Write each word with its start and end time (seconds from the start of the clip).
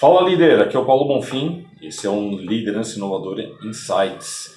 Fala 0.00 0.26
líder, 0.26 0.62
aqui 0.62 0.74
é 0.74 0.80
o 0.80 0.86
Paulo 0.86 1.06
Bonfim, 1.06 1.66
esse 1.82 2.06
é 2.06 2.10
um 2.10 2.34
Liderança 2.34 2.96
Inovadora 2.96 3.52
Insights. 3.62 4.56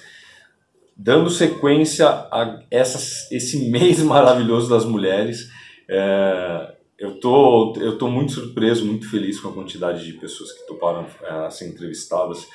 Dando 0.96 1.28
sequência 1.28 2.08
a 2.08 2.62
essas, 2.70 3.30
esse 3.30 3.58
mês 3.68 4.02
maravilhoso 4.02 4.70
das 4.70 4.86
mulheres, 4.86 5.50
é, 5.86 6.74
eu 6.98 7.20
tô, 7.20 7.74
tô 7.98 8.08
muito 8.08 8.32
surpreso, 8.32 8.86
muito 8.86 9.06
feliz 9.10 9.38
com 9.38 9.50
a 9.50 9.52
quantidade 9.52 10.06
de 10.06 10.14
pessoas 10.14 10.50
que 10.50 10.66
toparam 10.66 11.04
é, 11.22 11.50
ser 11.50 11.68
entrevistadas 11.68 12.48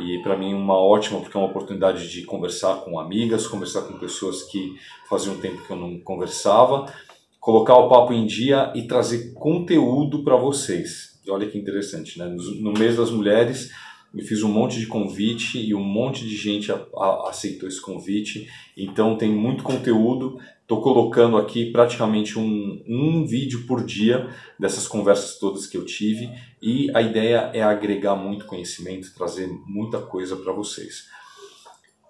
e 0.00 0.18
para 0.22 0.36
mim 0.36 0.54
uma 0.54 0.78
ótima 0.78 1.18
porque 1.18 1.36
é 1.36 1.40
uma 1.40 1.48
oportunidade 1.48 2.08
de 2.08 2.22
conversar 2.22 2.76
com 2.76 3.00
amigas, 3.00 3.48
conversar 3.48 3.82
com 3.88 3.98
pessoas 3.98 4.44
que 4.44 4.76
faziam 5.08 5.36
tempo 5.38 5.66
que 5.66 5.72
eu 5.72 5.76
não 5.76 5.98
conversava, 5.98 6.86
colocar 7.40 7.74
o 7.74 7.88
papo 7.88 8.12
em 8.12 8.24
dia 8.24 8.70
e 8.72 8.86
trazer 8.86 9.34
conteúdo 9.34 10.22
para 10.22 10.36
vocês. 10.36 11.15
E 11.26 11.30
olha 11.30 11.48
que 11.48 11.58
interessante, 11.58 12.18
né? 12.18 12.26
No, 12.60 12.72
mês 12.72 12.96
das 12.96 13.10
mulheres, 13.10 13.72
eu 14.14 14.24
fiz 14.24 14.42
um 14.42 14.48
monte 14.48 14.78
de 14.78 14.86
convite 14.86 15.58
e 15.58 15.74
um 15.74 15.82
monte 15.82 16.24
de 16.24 16.36
gente 16.36 16.70
a, 16.70 16.76
a, 16.96 17.30
aceitou 17.30 17.68
esse 17.68 17.80
convite. 17.80 18.48
Então 18.76 19.16
tem 19.16 19.30
muito 19.32 19.64
conteúdo. 19.64 20.38
Estou 20.62 20.80
colocando 20.80 21.36
aqui 21.36 21.72
praticamente 21.72 22.38
um, 22.38 22.82
um 22.88 23.26
vídeo 23.26 23.66
por 23.66 23.84
dia 23.84 24.28
dessas 24.58 24.86
conversas 24.86 25.38
todas 25.38 25.66
que 25.66 25.76
eu 25.76 25.84
tive. 25.84 26.30
E 26.62 26.90
a 26.94 27.02
ideia 27.02 27.50
é 27.52 27.62
agregar 27.62 28.14
muito 28.14 28.46
conhecimento, 28.46 29.12
trazer 29.14 29.48
muita 29.66 29.98
coisa 29.98 30.36
para 30.36 30.52
vocês. 30.52 31.06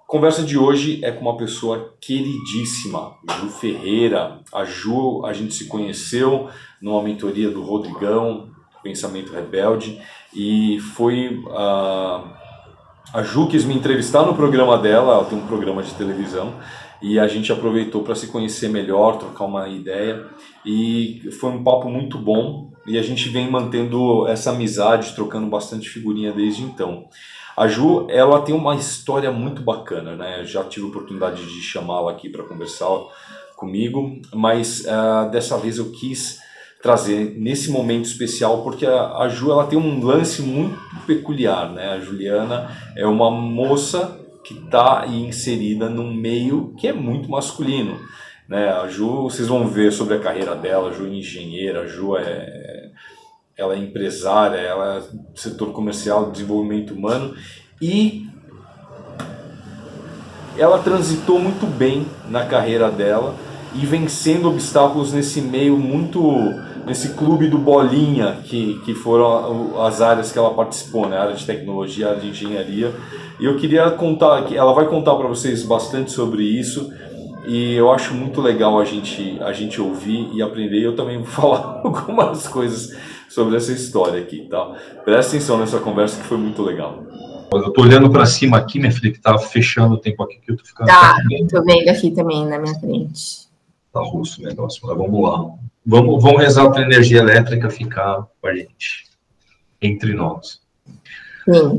Conversa 0.06 0.44
de 0.44 0.56
hoje 0.56 1.04
é 1.04 1.10
com 1.10 1.22
uma 1.22 1.36
pessoa 1.36 1.96
queridíssima, 2.00 3.16
Ju 3.40 3.48
Ferreira. 3.48 4.40
A 4.52 4.64
Ju, 4.64 5.24
a 5.24 5.32
gente 5.32 5.52
se 5.52 5.64
conheceu 5.66 6.48
numa 6.80 7.02
mentoria 7.02 7.50
do 7.50 7.60
Rodrigão, 7.60 8.54
Pensamento 8.86 9.32
Rebelde, 9.32 10.00
e 10.32 10.78
foi 10.94 11.42
a, 11.50 12.22
a 13.12 13.22
Ju 13.22 13.48
quis 13.48 13.64
me 13.64 13.74
entrevistar 13.74 14.24
no 14.24 14.34
programa 14.34 14.78
dela, 14.78 15.14
ela 15.14 15.24
tem 15.24 15.36
um 15.36 15.46
programa 15.46 15.82
de 15.82 15.92
televisão, 15.94 16.54
e 17.02 17.18
a 17.18 17.26
gente 17.26 17.50
aproveitou 17.52 18.02
para 18.02 18.14
se 18.14 18.28
conhecer 18.28 18.68
melhor, 18.68 19.18
trocar 19.18 19.44
uma 19.44 19.68
ideia, 19.68 20.24
e 20.64 21.28
foi 21.40 21.50
um 21.50 21.64
papo 21.64 21.88
muito 21.88 22.16
bom, 22.16 22.70
e 22.86 22.96
a 22.96 23.02
gente 23.02 23.28
vem 23.28 23.50
mantendo 23.50 24.26
essa 24.28 24.50
amizade, 24.50 25.14
trocando 25.14 25.48
bastante 25.48 25.88
figurinha 25.88 26.32
desde 26.32 26.62
então. 26.62 27.08
A 27.56 27.66
Ju, 27.66 28.06
ela 28.08 28.42
tem 28.42 28.54
uma 28.54 28.76
história 28.76 29.32
muito 29.32 29.62
bacana, 29.62 30.14
né? 30.14 30.44
Já 30.44 30.62
tive 30.62 30.86
a 30.86 30.88
oportunidade 30.90 31.44
de 31.44 31.60
chamá-la 31.62 32.12
aqui 32.12 32.28
para 32.28 32.44
conversar 32.44 32.86
comigo, 33.56 34.20
mas 34.32 34.80
uh, 34.80 35.30
dessa 35.30 35.58
vez 35.58 35.78
eu 35.78 35.90
quis 35.90 36.38
trazer 36.86 37.34
nesse 37.36 37.68
momento 37.68 38.04
especial, 38.04 38.62
porque 38.62 38.86
a, 38.86 39.18
a 39.18 39.28
Ju 39.28 39.50
ela 39.50 39.66
tem 39.66 39.76
um 39.76 40.04
lance 40.04 40.40
muito 40.40 40.78
peculiar, 41.04 41.72
né? 41.72 41.88
A 41.88 41.98
Juliana 41.98 42.70
é 42.94 43.04
uma 43.04 43.28
moça 43.28 44.20
que 44.44 44.54
está 44.54 45.04
inserida 45.08 45.88
num 45.88 46.14
meio 46.14 46.72
que 46.78 46.86
é 46.86 46.92
muito 46.92 47.28
masculino, 47.28 47.98
né? 48.48 48.68
A 48.68 48.86
Ju, 48.86 49.24
vocês 49.24 49.48
vão 49.48 49.66
ver 49.66 49.90
sobre 49.90 50.14
a 50.14 50.20
carreira 50.20 50.54
dela, 50.54 50.90
a 50.90 50.92
Ju 50.92 51.06
é 51.06 51.08
engenheira, 51.08 51.80
a 51.80 51.86
Ju 51.88 52.16
é 52.16 52.90
ela 53.56 53.74
é 53.74 53.78
empresária, 53.78 54.58
ela 54.58 54.98
é 54.98 55.02
setor 55.34 55.72
comercial, 55.72 56.30
desenvolvimento 56.30 56.94
humano 56.94 57.34
e 57.82 58.28
ela 60.56 60.78
transitou 60.78 61.40
muito 61.40 61.66
bem 61.66 62.06
na 62.28 62.44
carreira 62.44 62.90
dela 62.90 63.34
e 63.74 63.84
vencendo 63.84 64.48
obstáculos 64.48 65.12
nesse 65.12 65.40
meio 65.40 65.76
muito 65.76 66.20
nesse 66.86 67.14
clube 67.14 67.48
do 67.48 67.58
Bolinha, 67.58 68.38
que, 68.44 68.80
que 68.84 68.94
foram 68.94 69.82
as 69.82 70.00
áreas 70.00 70.30
que 70.30 70.38
ela 70.38 70.54
participou, 70.54 71.08
né? 71.08 71.18
A 71.18 71.22
área 71.22 71.34
de 71.34 71.44
tecnologia, 71.44 72.06
a 72.06 72.10
área 72.10 72.22
de 72.22 72.28
engenharia. 72.28 72.94
E 73.40 73.44
eu 73.44 73.56
queria 73.56 73.90
contar, 73.90 74.44
que 74.44 74.56
ela 74.56 74.72
vai 74.72 74.86
contar 74.86 75.16
para 75.16 75.26
vocês 75.26 75.64
bastante 75.64 76.12
sobre 76.12 76.44
isso. 76.44 76.92
E 77.46 77.74
eu 77.74 77.90
acho 77.90 78.14
muito 78.14 78.40
legal 78.40 78.78
a 78.78 78.84
gente, 78.84 79.36
a 79.40 79.52
gente 79.52 79.80
ouvir 79.80 80.30
e 80.32 80.40
aprender. 80.40 80.80
Eu 80.80 80.94
também 80.94 81.18
vou 81.18 81.26
falar 81.26 81.80
algumas 81.82 82.46
coisas 82.46 82.96
sobre 83.28 83.56
essa 83.56 83.72
história 83.72 84.20
aqui, 84.20 84.46
tá? 84.48 84.72
Presta 85.04 85.36
atenção 85.36 85.58
nessa 85.58 85.80
conversa 85.80 86.20
que 86.20 86.26
foi 86.26 86.38
muito 86.38 86.62
legal. 86.62 87.02
Eu 87.52 87.72
tô 87.72 87.82
olhando 87.82 88.10
para 88.10 88.26
cima 88.26 88.56
aqui, 88.58 88.78
minha 88.78 88.92
filha, 88.92 89.12
que 89.12 89.20
tá 89.20 89.36
fechando 89.38 89.94
o 89.94 89.98
tempo 89.98 90.22
aqui 90.22 90.38
que 90.38 90.52
eu 90.52 90.56
tô 90.56 90.64
ficando. 90.64 90.86
Tá, 90.86 91.16
tô 91.50 91.62
vendo 91.62 91.88
aqui 91.88 92.10
também 92.12 92.46
na 92.46 92.58
minha 92.58 92.74
frente. 92.78 93.46
Tá 93.92 94.00
russo 94.00 94.40
o 94.40 94.44
negócio, 94.44 94.80
mas 94.84 94.96
vamos 94.96 95.22
lá. 95.22 95.54
Vamos, 95.86 96.20
vamos 96.20 96.42
rezar 96.42 96.68
para 96.70 96.80
a 96.80 96.84
energia 96.84 97.20
elétrica 97.20 97.70
ficar 97.70 98.26
com 98.40 98.48
a 98.48 98.54
gente, 98.56 99.04
entre 99.80 100.14
nós. 100.14 100.60
Sim. 101.44 101.76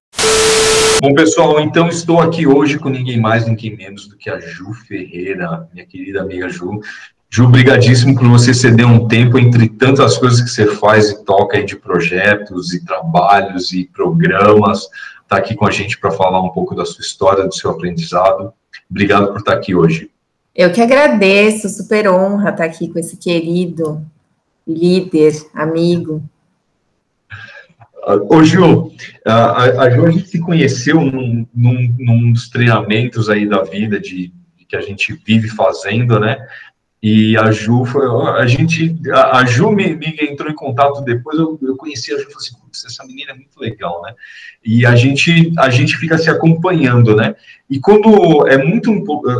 Bom, 1.01 1.13
pessoal, 1.13 1.59
então 1.59 1.89
estou 1.89 2.21
aqui 2.21 2.47
hoje 2.47 2.79
com 2.79 2.87
ninguém 2.87 3.19
mais, 3.19 3.45
ninguém 3.45 3.75
menos 3.75 4.07
do 4.07 4.15
que 4.15 4.29
a 4.29 4.39
Ju 4.39 4.73
Ferreira, 4.73 5.67
minha 5.73 5.85
querida 5.85 6.21
amiga 6.21 6.47
Ju. 6.47 6.79
Ju, 7.29 7.49
brigadíssimo 7.49 8.15
por 8.15 8.29
você 8.29 8.53
ceder 8.53 8.87
um 8.87 9.09
tempo 9.09 9.37
entre 9.37 9.67
tantas 9.67 10.17
coisas 10.17 10.39
que 10.39 10.49
você 10.49 10.65
faz 10.77 11.09
e 11.09 11.25
toca 11.25 11.57
aí 11.57 11.65
de 11.65 11.75
projetos 11.75 12.73
e 12.73 12.85
trabalhos 12.85 13.73
e 13.73 13.83
programas, 13.85 14.87
tá 15.27 15.35
aqui 15.35 15.53
com 15.53 15.67
a 15.67 15.71
gente 15.71 15.99
para 15.99 16.11
falar 16.11 16.41
um 16.41 16.49
pouco 16.49 16.73
da 16.73 16.85
sua 16.85 17.01
história, 17.01 17.45
do 17.45 17.53
seu 17.53 17.71
aprendizado. 17.71 18.53
Obrigado 18.89 19.27
por 19.27 19.39
estar 19.39 19.53
aqui 19.53 19.75
hoje. 19.75 20.09
Eu 20.57 20.71
que 20.71 20.81
agradeço, 20.81 21.69
super 21.69 22.09
honra 22.09 22.49
estar 22.49 22.63
aqui 22.63 22.87
com 22.87 22.97
esse 22.97 23.15
querido 23.15 24.03
líder, 24.67 25.33
amigo. 25.53 26.27
Ô, 28.27 28.43
Ju, 28.43 28.91
a, 29.23 29.33
a 29.33 29.83
a 29.83 30.11
gente 30.11 30.27
se 30.27 30.39
conheceu 30.39 30.99
num, 30.99 31.45
num, 31.53 31.95
num 31.99 32.33
dos 32.33 32.49
treinamentos 32.49 33.29
aí 33.29 33.47
da 33.47 33.61
vida 33.61 33.99
de, 33.99 34.33
que 34.67 34.75
a 34.75 34.81
gente 34.81 35.13
vive 35.23 35.47
fazendo, 35.47 36.19
né? 36.19 36.37
E 37.01 37.37
a 37.37 37.51
Ju 37.51 37.85
foi, 37.85 38.05
a 38.39 38.45
gente, 38.47 38.95
a, 39.13 39.45
Ju 39.45 39.71
me, 39.71 39.95
me, 39.95 40.17
entrou 40.21 40.49
em 40.49 40.55
contato 40.55 41.01
depois, 41.01 41.37
eu, 41.37 41.57
eu 41.61 41.75
conheci 41.75 42.11
a 42.11 42.17
Ju 42.17 42.23
e 42.23 42.33
falei 42.33 42.37
assim, 42.37 42.87
essa 42.87 43.05
menina 43.05 43.31
é 43.31 43.35
muito 43.35 43.59
legal, 43.59 44.01
né? 44.01 44.13
E 44.65 44.85
a 44.85 44.95
gente, 44.95 45.53
a 45.59 45.69
gente 45.69 45.95
fica 45.95 46.17
se 46.17 46.29
acompanhando, 46.29 47.15
né? 47.15 47.35
E 47.69 47.79
quando 47.79 48.47
é 48.47 48.57
muito, 48.57 48.91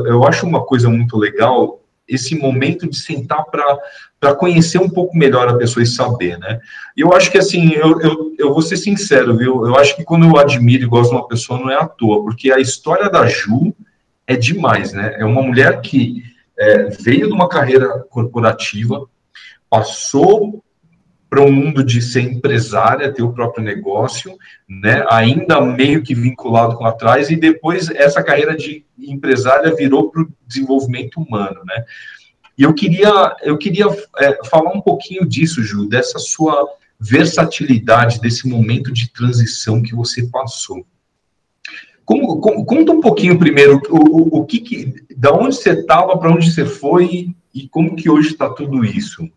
eu 0.06 0.24
acho 0.26 0.46
uma 0.46 0.64
coisa 0.64 0.88
muito 0.88 1.18
legal, 1.18 1.82
esse 2.08 2.36
momento 2.36 2.88
de 2.88 2.96
sentar 2.96 3.46
para 3.46 4.36
conhecer 4.36 4.78
um 4.78 4.90
pouco 4.90 5.18
melhor 5.18 5.48
a 5.50 5.58
pessoa 5.58 5.84
e 5.84 5.88
saber, 5.88 6.38
né? 6.38 6.60
E 6.96 7.02
eu 7.02 7.12
acho 7.12 7.32
que, 7.32 7.38
assim, 7.38 7.74
eu, 7.74 8.00
eu, 8.02 8.36
eu 8.38 8.54
vou 8.54 8.62
ser 8.62 8.78
sincero, 8.78 9.36
viu? 9.36 9.66
Eu 9.66 9.76
acho 9.76 9.96
que 9.96 10.04
quando 10.04 10.26
eu 10.26 10.38
admiro 10.38 10.84
e 10.84 10.88
gosto 10.88 11.10
de 11.10 11.16
uma 11.16 11.28
pessoa, 11.28 11.60
não 11.60 11.70
é 11.70 11.76
à 11.76 11.88
toa, 11.88 12.24
porque 12.24 12.52
a 12.52 12.60
história 12.60 13.10
da 13.10 13.26
Ju 13.28 13.76
é 14.26 14.36
demais, 14.36 14.94
né? 14.94 15.16
É 15.18 15.26
uma 15.26 15.42
mulher 15.42 15.82
que 15.82 16.24
é, 16.58 16.84
veio 16.86 17.28
de 17.28 17.34
uma 17.34 17.48
carreira 17.48 18.00
corporativa, 18.10 19.06
passou 19.70 20.64
para 21.30 21.42
o 21.42 21.46
um 21.46 21.52
mundo 21.52 21.84
de 21.84 22.02
ser 22.02 22.22
empresária, 22.22 23.12
ter 23.12 23.22
o 23.22 23.34
próprio 23.34 23.64
negócio, 23.64 24.38
né, 24.68 25.06
ainda 25.10 25.60
meio 25.60 26.02
que 26.02 26.16
vinculado 26.16 26.76
com 26.76 26.86
atrás, 26.86 27.30
e 27.30 27.36
depois 27.36 27.90
essa 27.90 28.24
carreira 28.24 28.56
de 28.56 28.86
empresária 28.98 29.76
virou 29.76 30.10
para 30.10 30.22
o 30.22 30.34
desenvolvimento 30.48 31.20
humano, 31.20 31.62
né. 31.66 31.84
E 32.58 32.64
eu 32.64 32.74
queria, 32.74 33.36
eu 33.44 33.58
queria 33.58 33.86
é, 34.18 34.40
falar 34.46 34.72
um 34.72 34.82
pouquinho 34.82 35.28
disso, 35.28 35.62
Ju, 35.62 35.88
dessa 35.88 36.18
sua 36.18 36.68
versatilidade, 37.00 38.20
desse 38.20 38.48
momento 38.48 38.92
de 38.92 39.12
transição 39.12 39.82
que 39.82 39.94
você 39.94 40.28
passou. 40.28 40.84
Como, 42.08 42.40
como, 42.40 42.66
conta 42.66 42.94
um 42.94 43.02
pouquinho 43.02 43.38
primeiro 43.38 43.82
o, 43.90 43.98
o, 43.98 44.40
o 44.40 44.46
que, 44.46 44.62
que 44.62 45.06
da 45.14 45.34
onde 45.34 45.58
você 45.58 45.72
estava, 45.72 46.18
para 46.18 46.32
onde 46.32 46.50
você 46.50 46.66
foi 46.66 47.36
e 47.54 47.68
como 47.68 47.98
que 47.98 48.10
hoje 48.10 48.30
está 48.30 48.50
tudo 48.50 48.86
isso. 48.86 49.30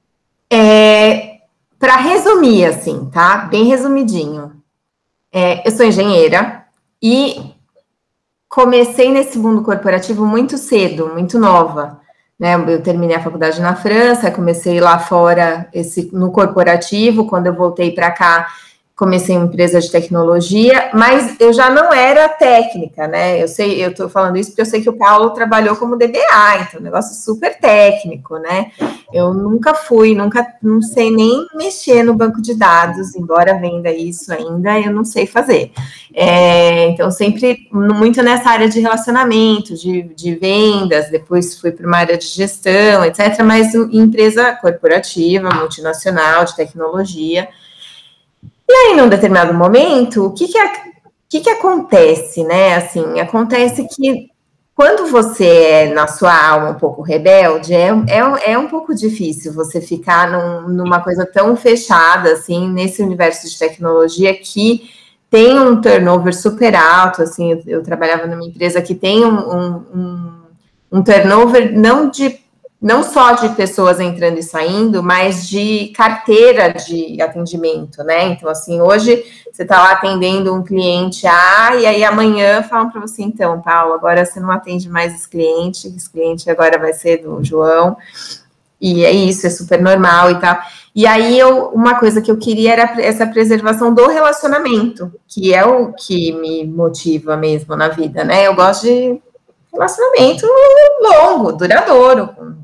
É, 0.49 1.41
para 1.81 1.97
resumir, 1.97 2.67
assim, 2.67 3.11
tá? 3.13 3.39
Bem 3.39 3.65
resumidinho. 3.65 4.53
É, 5.33 5.67
eu 5.67 5.73
sou 5.73 5.85
engenheira 5.85 6.65
e 7.03 7.55
comecei 8.49 9.11
nesse 9.11 9.37
mundo 9.37 9.63
corporativo 9.63 10.25
muito 10.25 10.57
cedo, 10.57 11.09
muito 11.09 11.41
nova. 11.41 12.01
Né? 12.39 12.55
Eu 12.55 12.81
terminei 12.85 13.17
a 13.17 13.23
faculdade 13.23 13.61
na 13.61 13.75
França, 13.75 14.31
comecei 14.31 14.79
lá 14.79 15.01
fora 15.01 15.69
esse, 15.75 16.09
no 16.13 16.31
corporativo. 16.31 17.27
Quando 17.27 17.49
eu 17.49 17.55
voltei 17.55 17.91
para 17.91 18.13
cá, 18.13 18.47
comecei 19.01 19.35
uma 19.35 19.47
empresa 19.47 19.81
de 19.81 19.91
tecnologia, 19.91 20.91
mas 20.93 21.35
eu 21.41 21.55
já 21.55 21.71
não 21.71 21.91
era 21.91 22.29
técnica, 22.29 23.09
né? 23.09 23.43
Eu 23.43 23.49
sei, 23.49 23.83
eu 23.83 23.93
estou 23.93 24.11
falando 24.11 24.37
isso 24.37 24.51
porque 24.51 24.61
eu 24.61 24.67
sei 24.67 24.83
que 24.83 24.91
o 24.91 24.99
Paulo 24.99 25.31
trabalhou 25.31 25.75
como 25.75 25.97
DBA, 25.97 26.59
então 26.61 26.79
um 26.79 26.85
negócio 26.85 27.15
super 27.15 27.59
técnico, 27.59 28.37
né? 28.37 28.71
Eu 29.11 29.33
nunca 29.33 29.73
fui, 29.73 30.15
nunca, 30.15 30.47
não 30.63 30.83
sei 30.83 31.11
nem 31.11 31.47
mexer 31.55 32.03
no 32.03 32.13
banco 32.13 32.43
de 32.43 32.53
dados, 32.55 33.17
embora 33.17 33.59
venda 33.59 33.91
isso 33.91 34.31
ainda, 34.35 34.79
eu 34.79 34.93
não 34.93 35.03
sei 35.03 35.27
fazer. 35.27 35.73
É, 36.13 36.89
então, 36.89 37.11
sempre 37.11 37.69
muito 37.73 38.23
nessa 38.23 38.51
área 38.51 38.69
de 38.69 38.81
relacionamento, 38.81 39.75
de, 39.77 40.03
de 40.15 40.35
vendas, 40.35 41.09
depois 41.09 41.59
fui 41.59 41.73
para 41.73 41.87
uma 41.87 41.97
área 41.97 42.19
de 42.19 42.27
gestão, 42.27 43.03
etc., 43.03 43.43
mas 43.43 43.75
em 43.75 43.97
empresa 43.97 44.53
corporativa, 44.57 45.49
multinacional, 45.55 46.45
de 46.45 46.55
tecnologia, 46.55 47.49
E 48.71 48.73
aí, 48.73 48.97
num 48.97 49.09
determinado 49.09 49.53
momento, 49.53 50.27
o 50.27 50.33
que 50.33 50.47
que, 50.47 50.59
que, 51.29 51.41
que 51.41 51.51
acontece, 51.51 52.45
né? 52.45 52.77
Assim, 52.77 53.19
acontece 53.19 53.85
que 53.89 54.31
quando 54.77 55.09
você 55.11 55.45
é 55.45 55.93
na 55.93 56.07
sua 56.07 56.33
alma 56.33 56.71
um 56.71 56.75
pouco 56.75 57.03
rebelde, 57.03 57.75
é, 57.75 57.89
é, 57.89 58.53
é 58.53 58.57
um 58.57 58.69
pouco 58.69 58.95
difícil 58.95 59.53
você 59.53 59.81
ficar 59.81 60.31
num, 60.31 60.69
numa 60.69 61.01
coisa 61.01 61.27
tão 61.27 61.57
fechada, 61.57 62.35
assim, 62.35 62.71
nesse 62.71 63.03
universo 63.03 63.51
de 63.51 63.59
tecnologia 63.59 64.33
que 64.35 64.89
tem 65.29 65.59
um 65.59 65.81
turnover 65.81 66.33
super 66.33 66.77
alto, 66.77 67.23
assim, 67.23 67.51
eu, 67.51 67.63
eu 67.67 67.83
trabalhava 67.83 68.29
numa 68.29 68.45
empresa 68.45 68.81
que 68.81 68.95
tem 68.95 69.25
um, 69.25 69.37
um, 69.37 69.87
um, 69.93 70.33
um 70.93 71.03
turnover 71.03 71.77
não 71.77 72.09
de 72.09 72.39
não 72.81 73.03
só 73.03 73.33
de 73.33 73.51
pessoas 73.51 74.01
entrando 74.01 74.39
e 74.39 74.43
saindo, 74.43 75.03
mas 75.03 75.47
de 75.47 75.89
carteira 75.89 76.73
de 76.73 77.21
atendimento, 77.21 78.03
né? 78.03 78.29
Então, 78.29 78.49
assim, 78.49 78.81
hoje 78.81 79.23
você 79.53 79.65
está 79.65 79.79
lá 79.79 79.93
atendendo 79.93 80.55
um 80.55 80.63
cliente 80.63 81.27
A, 81.27 81.77
e 81.77 81.85
aí 81.85 82.03
amanhã 82.03 82.63
falam 82.63 82.89
para 82.89 83.03
você, 83.03 83.23
então, 83.23 83.61
Paulo, 83.61 83.93
agora 83.93 84.25
você 84.25 84.41
não 84.41 84.51
atende 84.51 84.89
mais 84.89 85.15
esse 85.15 85.29
cliente, 85.29 85.89
esse 85.89 86.09
cliente 86.09 86.49
agora 86.49 86.79
vai 86.79 86.95
ser 86.95 87.19
do 87.19 87.45
João, 87.45 87.99
e 88.81 89.05
é 89.05 89.11
isso, 89.11 89.47
é 89.47 89.51
super 89.51 89.83
normal 89.83 90.31
e 90.31 90.41
tal. 90.41 90.59
E 90.95 91.07
aí, 91.07 91.39
eu, 91.39 91.67
uma 91.69 91.97
coisa 92.01 92.23
que 92.23 92.31
eu 92.31 92.39
queria 92.39 92.73
era 92.73 93.03
essa 93.03 93.27
preservação 93.27 93.93
do 93.93 94.07
relacionamento, 94.09 95.13
que 95.29 95.53
é 95.53 95.65
o 95.65 95.93
que 95.93 96.33
me 96.33 96.65
motiva 96.65 97.37
mesmo 97.37 97.77
na 97.77 97.89
vida, 97.89 98.25
né? 98.25 98.47
Eu 98.47 98.55
gosto 98.55 98.87
de 98.87 99.21
relacionamento 99.71 100.47
longo, 101.03 101.53
duradouro, 101.53 102.29
com 102.29 102.61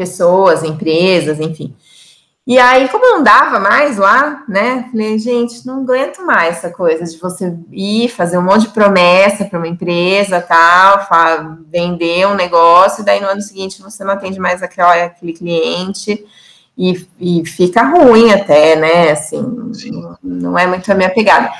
pessoas, 0.00 0.64
empresas, 0.64 1.38
enfim. 1.38 1.76
E 2.46 2.58
aí, 2.58 2.88
como 2.88 3.04
não 3.04 3.22
dava 3.22 3.60
mais 3.60 3.98
lá, 3.98 4.42
né? 4.48 4.88
Falei, 4.90 5.18
gente, 5.18 5.66
não 5.66 5.82
aguento 5.82 6.24
mais 6.24 6.56
essa 6.56 6.70
coisa 6.70 7.04
de 7.04 7.18
você 7.18 7.54
ir 7.70 8.08
fazer 8.08 8.38
um 8.38 8.42
monte 8.42 8.62
de 8.62 8.70
promessa 8.70 9.44
para 9.44 9.58
uma 9.58 9.68
empresa, 9.68 10.40
tal, 10.40 11.06
vender 11.70 12.26
um 12.26 12.34
negócio, 12.34 13.02
e 13.02 13.04
daí 13.04 13.20
no 13.20 13.28
ano 13.28 13.42
seguinte 13.42 13.82
você 13.82 14.02
não 14.02 14.14
atende 14.14 14.40
mais 14.40 14.62
aquela, 14.62 15.04
aquele 15.04 15.34
cliente 15.34 16.24
e, 16.76 17.06
e 17.20 17.46
fica 17.46 17.82
ruim 17.82 18.32
até, 18.32 18.74
né? 18.74 19.10
Assim, 19.10 19.42
não 20.22 20.58
é 20.58 20.66
muito 20.66 20.90
a 20.90 20.94
minha 20.94 21.10
pegada. 21.10 21.52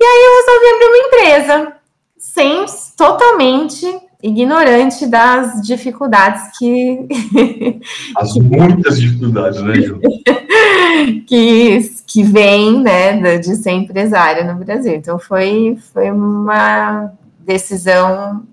E 0.00 0.04
aí 0.04 0.24
eu 0.24 0.36
resolvi 0.36 0.66
abrir 0.74 0.86
uma 0.86 1.06
empresa 1.08 1.72
sem 2.16 2.64
totalmente 2.96 4.00
ignorante 4.22 5.06
das 5.06 5.60
dificuldades 5.62 6.56
que. 6.56 7.08
As 8.16 8.34
muitas 8.36 9.00
dificuldades, 9.00 9.60
né, 9.62 9.74
Ju? 9.74 10.00
que, 11.26 11.80
que 12.06 12.22
vem, 12.22 12.80
né, 12.80 13.38
de 13.38 13.56
ser 13.56 13.72
empresária 13.72 14.44
no 14.44 14.64
Brasil. 14.64 14.94
Então, 14.94 15.18
foi, 15.18 15.76
foi 15.92 16.10
uma 16.10 17.12
decisão 17.40 18.44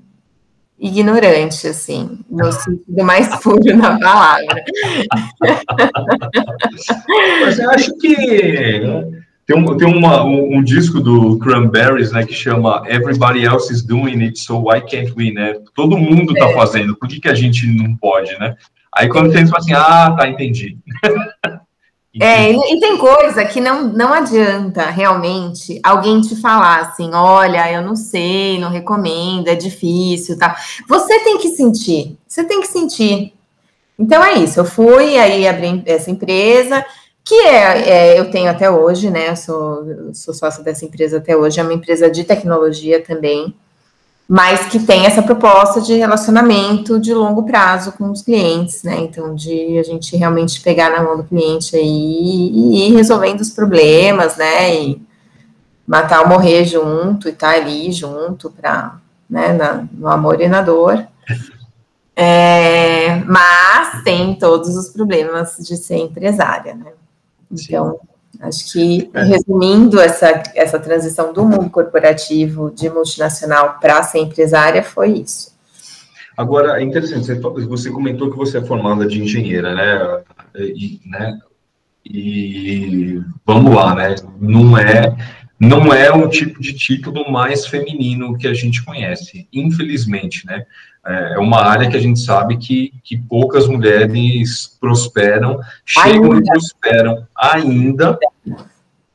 ignorante, 0.79 1.67
assim, 1.67 2.19
no 2.29 2.49
sentido 2.53 3.03
mais 3.03 3.27
puro 3.41 3.59
da 3.77 3.99
palavra. 3.99 4.63
Mas 7.41 7.59
eu 7.59 7.69
acho 7.71 7.95
que 7.97 8.15
tem, 9.49 9.57
um, 9.57 9.75
tem 9.75 9.87
uma, 9.87 10.23
um, 10.23 10.57
um, 10.57 10.63
disco 10.63 11.01
do 11.01 11.39
Cranberries, 11.39 12.11
né, 12.11 12.23
que 12.23 12.35
chama 12.35 12.83
Everybody 12.85 13.43
Else 13.43 13.73
is 13.73 13.81
Doing 13.81 14.21
It, 14.21 14.37
So 14.37 14.61
Why 14.65 14.81
Can't 14.81 15.11
We, 15.17 15.31
né? 15.31 15.55
Todo 15.73 15.97
mundo 15.97 16.35
tá 16.35 16.49
é. 16.49 16.53
fazendo, 16.53 16.95
por 16.95 17.09
que, 17.09 17.19
que 17.19 17.27
a 17.27 17.33
gente 17.33 17.65
não 17.65 17.95
pode, 17.95 18.37
né? 18.37 18.55
Aí 18.95 19.09
quando 19.09 19.31
tem, 19.31 19.47
fala 19.47 19.57
assim, 19.57 19.73
ah, 19.73 20.15
tá, 20.15 20.27
entendi. 20.27 20.77
É, 22.19 22.51
e 22.51 22.79
tem 22.79 22.97
coisa 22.97 23.45
que 23.45 23.61
não, 23.61 23.83
não 23.83 24.11
adianta 24.11 24.89
realmente 24.89 25.79
alguém 25.83 26.19
te 26.19 26.35
falar 26.35 26.79
assim, 26.79 27.11
olha, 27.13 27.71
eu 27.71 27.83
não 27.83 27.95
sei, 27.95 28.59
não 28.59 28.71
recomendo, 28.71 29.47
é 29.47 29.53
difícil, 29.53 30.37
tá? 30.37 30.57
Você 30.87 31.19
tem 31.19 31.37
que 31.37 31.49
sentir, 31.49 32.17
você 32.27 32.43
tem 32.43 32.61
que 32.61 32.67
sentir. 32.67 33.31
Então 33.97 34.23
é 34.23 34.33
isso, 34.33 34.59
eu 34.59 34.65
fui 34.65 35.17
aí 35.17 35.47
abrir 35.47 35.83
essa 35.85 36.09
empresa, 36.09 36.83
que 37.29 37.35
é, 37.35 37.89
é, 37.89 38.19
eu 38.19 38.31
tenho 38.31 38.49
até 38.49 38.71
hoje, 38.71 39.11
né? 39.11 39.35
Sou, 39.35 39.85
sou 40.15 40.33
sócia 40.33 40.63
dessa 40.63 40.83
empresa 40.83 41.17
até 41.17 41.37
hoje, 41.37 41.59
é 41.59 41.63
uma 41.63 41.73
empresa 41.73 42.09
de 42.09 42.23
tecnologia 42.23 43.03
também, 43.03 43.55
mas 44.27 44.65
que 44.65 44.79
tem 44.79 45.05
essa 45.05 45.21
proposta 45.21 45.79
de 45.79 45.93
relacionamento 45.93 46.99
de 46.99 47.13
longo 47.13 47.43
prazo 47.43 47.91
com 47.91 48.09
os 48.09 48.23
clientes, 48.23 48.81
né? 48.81 48.97
Então, 49.01 49.35
de 49.35 49.77
a 49.77 49.83
gente 49.83 50.17
realmente 50.17 50.59
pegar 50.61 50.89
na 50.89 51.03
mão 51.03 51.17
do 51.17 51.23
cliente 51.23 51.75
aí 51.75 51.83
e 51.85 52.87
ir 52.87 52.95
resolvendo 52.95 53.41
os 53.41 53.51
problemas, 53.51 54.35
né? 54.35 54.75
E 54.75 55.01
matar 55.85 56.21
ou 56.21 56.27
morrer 56.27 56.65
junto 56.65 57.27
e 57.27 57.31
estar 57.31 57.51
tá 57.51 57.57
ali 57.57 57.91
junto 57.91 58.49
para, 58.49 58.97
né, 59.29 59.53
na, 59.53 59.87
no 59.93 60.07
amor 60.07 60.41
e 60.41 60.47
na 60.47 60.63
dor. 60.63 61.07
É, 62.15 63.17
mas 63.25 64.03
tem 64.03 64.33
todos 64.33 64.75
os 64.75 64.89
problemas 64.89 65.57
de 65.59 65.77
ser 65.77 65.97
empresária, 65.97 66.73
né? 66.73 66.91
Então, 67.51 67.99
acho 68.39 68.71
que, 68.71 69.09
é. 69.13 69.23
resumindo 69.23 69.99
essa, 69.99 70.43
essa 70.55 70.79
transição 70.79 71.33
do 71.33 71.45
mundo 71.45 71.69
corporativo 71.69 72.71
de 72.71 72.89
multinacional 72.89 73.77
para 73.79 74.01
ser 74.03 74.19
empresária, 74.19 74.83
foi 74.83 75.13
isso. 75.13 75.57
Agora, 76.37 76.79
é 76.79 76.83
interessante, 76.83 77.33
você 77.67 77.91
comentou 77.91 78.31
que 78.31 78.37
você 78.37 78.59
é 78.59 78.61
formada 78.63 79.05
de 79.05 79.21
engenheira, 79.21 79.75
né? 79.75 80.23
E, 80.55 81.01
né? 81.05 81.37
e 82.05 83.21
vamos 83.45 83.75
lá, 83.75 83.93
né? 83.93 84.15
Não 84.39 84.77
é 84.77 85.15
não 85.59 85.93
é 85.93 86.09
o 86.09 86.29
tipo 86.29 86.61
de 86.61 86.73
título 86.73 87.29
mais 87.29 87.67
feminino 87.67 88.37
que 88.37 88.47
a 88.47 88.53
gente 88.53 88.81
conhece, 88.81 89.45
infelizmente, 89.51 90.45
né? 90.45 90.65
É, 91.09 91.39
uma 91.39 91.59
área 91.59 91.89
que 91.89 91.97
a 91.97 91.99
gente 91.99 92.19
sabe 92.19 92.55
que, 92.57 92.93
que 93.03 93.17
poucas 93.17 93.67
mulheres 93.67 94.77
prosperam, 94.79 95.59
chegam 95.83 96.33
ainda. 96.33 96.37
e 96.37 96.43
prosperam 96.43 97.27
ainda, 97.35 98.19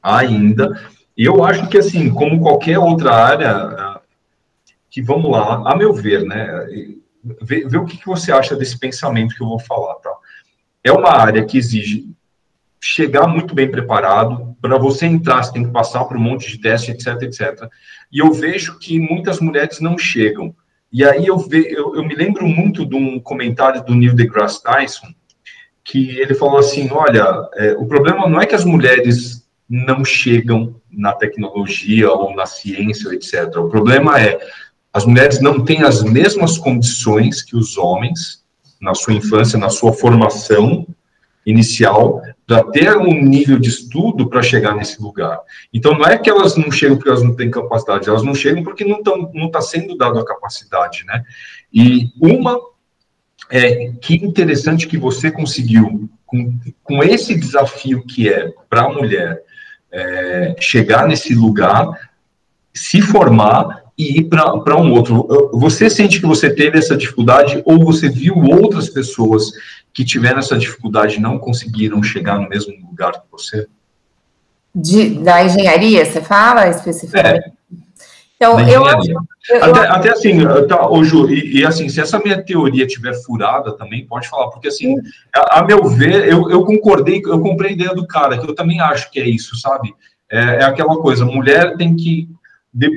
ainda. 0.03 0.81
E 1.17 1.25
eu 1.25 1.45
acho 1.45 1.69
que, 1.69 1.79
assim, 1.79 2.11
como 2.11 2.41
qualquer 2.41 2.81
outra 2.81 3.15
área, 3.15 4.01
que 4.91 5.01
vamos 5.01 5.31
lá, 5.31 5.63
a 5.71 5.77
meu 5.77 5.95
ver, 5.95 6.25
né? 6.25 6.67
Vê, 7.41 7.65
vê 7.69 7.79
o 7.79 7.85
que, 7.85 7.97
que 7.97 8.07
você 8.07 8.33
acha 8.33 8.57
desse 8.57 8.77
pensamento 8.77 9.37
que 9.37 9.43
eu 9.45 9.49
vou 9.49 9.61
falar, 9.61 9.95
tá? 9.95 10.11
É 10.83 10.91
uma 10.91 11.11
área 11.11 11.45
que 11.45 11.57
exige 11.57 12.13
chegar 12.81 13.29
muito 13.29 13.55
bem 13.55 13.71
preparado. 13.71 14.57
Para 14.61 14.77
você 14.79 15.07
entrar, 15.07 15.45
você 15.45 15.53
tem 15.53 15.65
que 15.65 15.71
passar 15.71 16.05
por 16.07 16.17
um 16.17 16.21
monte 16.21 16.51
de 16.51 16.59
teste, 16.59 16.91
etc, 16.91 17.23
etc. 17.23 17.69
E 18.13 18.19
eu 18.19 18.33
vejo 18.33 18.81
que 18.81 18.99
muitas 18.99 19.39
mulheres 19.39 19.79
não 19.79 19.97
chegam. 19.97 20.53
E 20.95 21.05
aí 21.05 21.27
eu, 21.27 21.37
ve, 21.37 21.67
eu, 21.73 21.97
eu 21.97 22.05
me 22.07 22.15
lembro 22.15 22.47
muito 22.47 22.87
de 22.87 22.95
um 22.95 23.19
comentário 23.19 23.85
do 23.85 23.97
Neil 23.97 24.15
deGrasse 24.15 24.63
Tyson, 24.63 25.09
que 25.83 26.21
ele 26.21 26.35
falou 26.35 26.59
assim, 26.59 26.89
olha, 26.93 27.49
é, 27.57 27.73
o 27.73 27.85
problema 27.85 28.29
não 28.29 28.41
é 28.41 28.47
que 28.47 28.55
as 28.55 28.65
mulheres 28.65 29.45
não 29.69 30.05
chegam 30.05 30.77
na 30.89 31.13
tecnologia 31.13 32.09
ou 32.13 32.33
na 32.37 32.47
ciência, 32.47 33.13
etc. 33.13 33.57
O 33.57 33.69
problema 33.69 34.21
é 34.21 34.39
as 34.93 35.05
mulheres 35.05 35.41
não 35.41 35.65
têm 35.65 35.83
as 35.83 36.05
mesmas 36.05 36.57
condições 36.57 37.43
que 37.43 37.57
os 37.57 37.77
homens 37.77 38.45
na 38.81 38.95
sua 38.95 39.15
infância, 39.15 39.59
na 39.59 39.71
sua 39.71 39.93
formação 39.93 40.87
inicial, 41.47 42.23
para 42.47 42.65
ter 42.65 42.97
um 42.97 43.23
nível 43.23 43.59
de 43.59 43.69
estudo 43.69 44.29
para 44.29 44.43
chegar 44.43 44.75
nesse 44.75 45.01
lugar. 45.01 45.39
Então, 45.73 45.93
não 45.93 46.05
é 46.07 46.17
que 46.19 46.31
elas 46.31 46.57
não 46.57 46.71
chegam 46.71 46.97
porque 46.97 47.11
elas 47.11 47.23
não 47.23 47.35
têm 47.35 47.51
capacidade, 47.51 48.09
elas 48.09 48.23
não 48.23 48.35
chegam 48.35 48.63
porque 48.63 48.85
não 48.85 48.99
está 48.99 49.13
não 49.35 49.51
tá 49.51 49.61
sendo 49.61 49.97
dado 49.97 50.19
a 50.19 50.25
capacidade, 50.25 51.05
né? 51.07 51.23
E 51.73 52.11
uma, 52.21 52.59
é, 53.51 53.93
que 54.01 54.15
interessante 54.15 54.87
que 54.87 54.97
você 54.97 55.31
conseguiu, 55.31 56.09
com, 56.27 56.59
com 56.83 57.03
esse 57.03 57.35
desafio 57.39 58.05
que 58.05 58.29
é 58.29 58.53
para 58.69 58.83
a 58.83 58.93
mulher 58.93 59.43
é, 59.93 60.57
chegar 60.59 61.07
nesse 61.07 61.35
lugar, 61.35 61.89
se 62.73 63.01
formar 63.01 63.85
e 63.97 64.19
ir 64.19 64.25
para 64.25 64.77
um 64.77 64.93
outro. 64.93 65.51
Você 65.53 65.89
sente 65.89 66.21
que 66.21 66.27
você 66.27 66.53
teve 66.53 66.79
essa 66.79 66.97
dificuldade 66.97 67.63
ou 67.65 67.85
você 67.85 68.09
viu 68.09 68.37
outras 68.37 68.89
pessoas 68.89 69.53
que 69.95 70.05
tiveram 70.05 70.41
essa 70.41 70.59
dificuldade 70.59 71.21
não 71.21 71.39
conseguiram 71.39 72.03
chegar 72.03 72.39
no 72.39 72.49
mesmo 72.49 72.75
lugar 72.85 73.13
que 73.13 73.31
você? 73.31 73.69
De, 74.75 75.21
da 75.21 75.45
engenharia, 75.45 76.05
você 76.05 76.21
fala 76.21 76.69
especificamente? 76.69 77.49
É. 77.49 77.53
Então, 78.37 78.59
eu, 78.61 78.85
eu, 78.85 79.63
até, 79.63 79.89
até, 79.89 80.11
assim, 80.11 80.41
tá, 80.69 80.91
ô 80.91 81.05
Ju, 81.05 81.31
e, 81.31 81.61
e, 81.61 81.65
assim, 81.65 81.89
se 81.89 82.01
essa 82.01 82.19
minha 82.19 82.43
teoria 82.43 82.85
tiver 82.85 83.15
furada 83.15 83.73
também, 83.77 84.05
pode 84.05 84.29
falar, 84.29 84.51
porque 84.51 84.67
assim, 84.67 84.97
a, 85.35 85.61
a, 85.61 85.65
meu 85.65 85.85
ver, 85.85 86.29
eu, 86.29 86.51
eu 86.51 86.65
concordei, 86.65 87.23
eu 87.25 87.41
comprei 87.41 87.71
a 87.71 87.73
ideia 87.75 87.95
do 87.95 88.07
cara, 88.07 88.37
que 88.37 88.51
eu 88.51 88.55
também 88.55 88.81
acho 88.81 89.11
que 89.13 89.21
é 89.21 89.27
isso, 89.27 89.57
sabe? 89.57 89.95
É, 90.29 90.57
é 90.57 90.65
aquela 90.65 90.97
coisa, 90.97 91.25
mulher 91.25 91.77
tem 91.77 91.95
que 91.95 92.29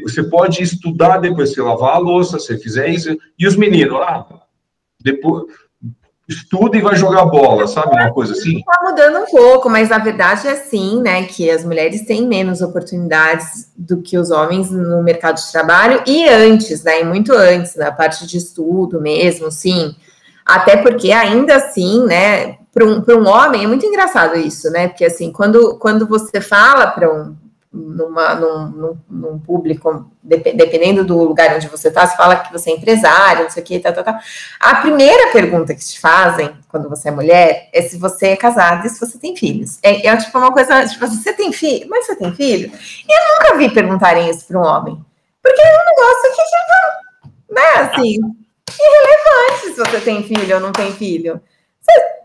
você 0.02 0.24
pode 0.24 0.64
estudar 0.64 1.20
depois 1.20 1.54
você 1.54 1.62
lavar 1.62 1.94
a 1.94 2.00
louça, 2.00 2.40
você 2.40 2.58
fizer 2.58 2.90
isso, 2.90 3.16
e 3.38 3.46
os 3.46 3.56
meninos, 3.56 4.00
ah, 4.02 4.26
depois, 5.00 5.46
estuda 6.28 6.78
e 6.78 6.82
vai 6.82 6.96
jogar 6.96 7.26
bola, 7.26 7.68
sabe? 7.68 7.96
Uma 7.96 8.12
coisa 8.12 8.34
assim. 8.34 8.60
Está 8.60 8.80
mudando 8.84 9.20
um 9.20 9.26
pouco, 9.26 9.70
mas 9.70 9.92
a 9.92 9.98
verdade 9.98 10.48
é 10.48 10.56
sim, 10.56 11.02
né? 11.02 11.24
Que 11.24 11.50
as 11.50 11.64
mulheres 11.64 12.06
têm 12.06 12.28
menos 12.28 12.62
oportunidades 12.62 13.72
do 13.78 14.02
que 14.02 14.18
os 14.18 14.30
homens 14.30 14.70
no 14.70 15.02
mercado 15.02 15.38
de 15.38 15.52
trabalho 15.52 16.04
e 16.06 16.28
antes, 16.28 16.84
né? 16.84 17.02
E 17.02 17.06
muito 17.06 17.32
antes, 17.32 17.76
na 17.76 17.92
parte 17.92 18.28
de 18.28 18.38
estudo 18.38 19.00
mesmo, 19.00 19.50
sim. 19.50 19.96
Até 20.46 20.78
porque 20.78 21.12
ainda 21.12 21.56
assim, 21.56 22.06
né? 22.06 22.58
Para 22.74 22.86
um, 22.86 23.04
um 23.08 23.28
homem 23.28 23.64
é 23.64 23.68
muito 23.68 23.86
engraçado 23.86 24.38
isso, 24.38 24.70
né? 24.70 24.90
Porque 24.90 25.06
assim, 25.06 25.32
quando, 25.32 25.78
quando 25.80 26.06
você 26.06 26.42
fala 26.42 26.88
para 26.88 27.12
um 27.12 27.36
numa, 27.78 28.36
num, 28.36 28.98
num, 29.10 29.40
público, 29.40 30.10
dependendo 30.24 31.06
do 31.06 31.18
lugar 31.24 31.56
onde 31.56 31.68
você 31.68 31.90
está, 31.90 32.06
se 32.08 32.18
fala 32.18 32.38
que 32.38 32.52
você 32.52 32.72
é 32.72 32.74
empresário, 32.74 33.44
não 33.44 33.50
sei 33.50 33.62
o 33.62 33.66
que, 33.66 33.80
tá, 33.80 33.92
tá, 33.92 34.04
tá. 34.04 34.20
A 34.60 34.76
primeira 34.76 35.32
pergunta 35.32 35.74
que 35.76 35.86
te 35.86 36.00
fazem 36.00 36.50
quando 36.68 36.90
você 36.90 37.10
é 37.10 37.12
mulher 37.12 37.70
é 37.72 37.82
se 37.82 37.98
você 37.98 38.30
é 38.30 38.36
casada 38.36 38.88
e 38.88 38.90
se 38.90 39.00
você 39.00 39.18
tem 39.20 39.36
filhos. 39.36 39.80
É, 39.84 40.08
é 40.08 40.18
tipo 40.18 40.38
uma 40.38 40.52
coisa, 40.52 40.86
tipo, 40.88 41.06
você 41.08 41.34
tem 41.34 41.52
filho? 41.54 41.88
Mas 41.90 42.06
você 42.06 42.16
tem 42.16 42.34
filho? 42.34 42.72
E 43.08 43.12
eu 43.12 43.34
nunca 43.34 43.58
vi 43.58 43.74
perguntarem 43.74 44.30
isso 44.30 44.48
para 44.48 44.60
um 44.60 44.66
homem. 44.66 45.06
Porque 45.42 45.62
é 45.62 45.66
um 45.66 45.86
negócio 45.86 46.36
que, 46.36 46.44
tipo, 46.44 47.54
né, 47.54 47.82
assim, 47.82 48.20
irrelevante 48.80 49.74
se 49.74 49.80
você 49.80 50.02
tem 50.02 50.24
filho 50.24 50.56
ou 50.56 50.62
não 50.62 50.72
tem 50.72 50.92
filho. 50.92 51.42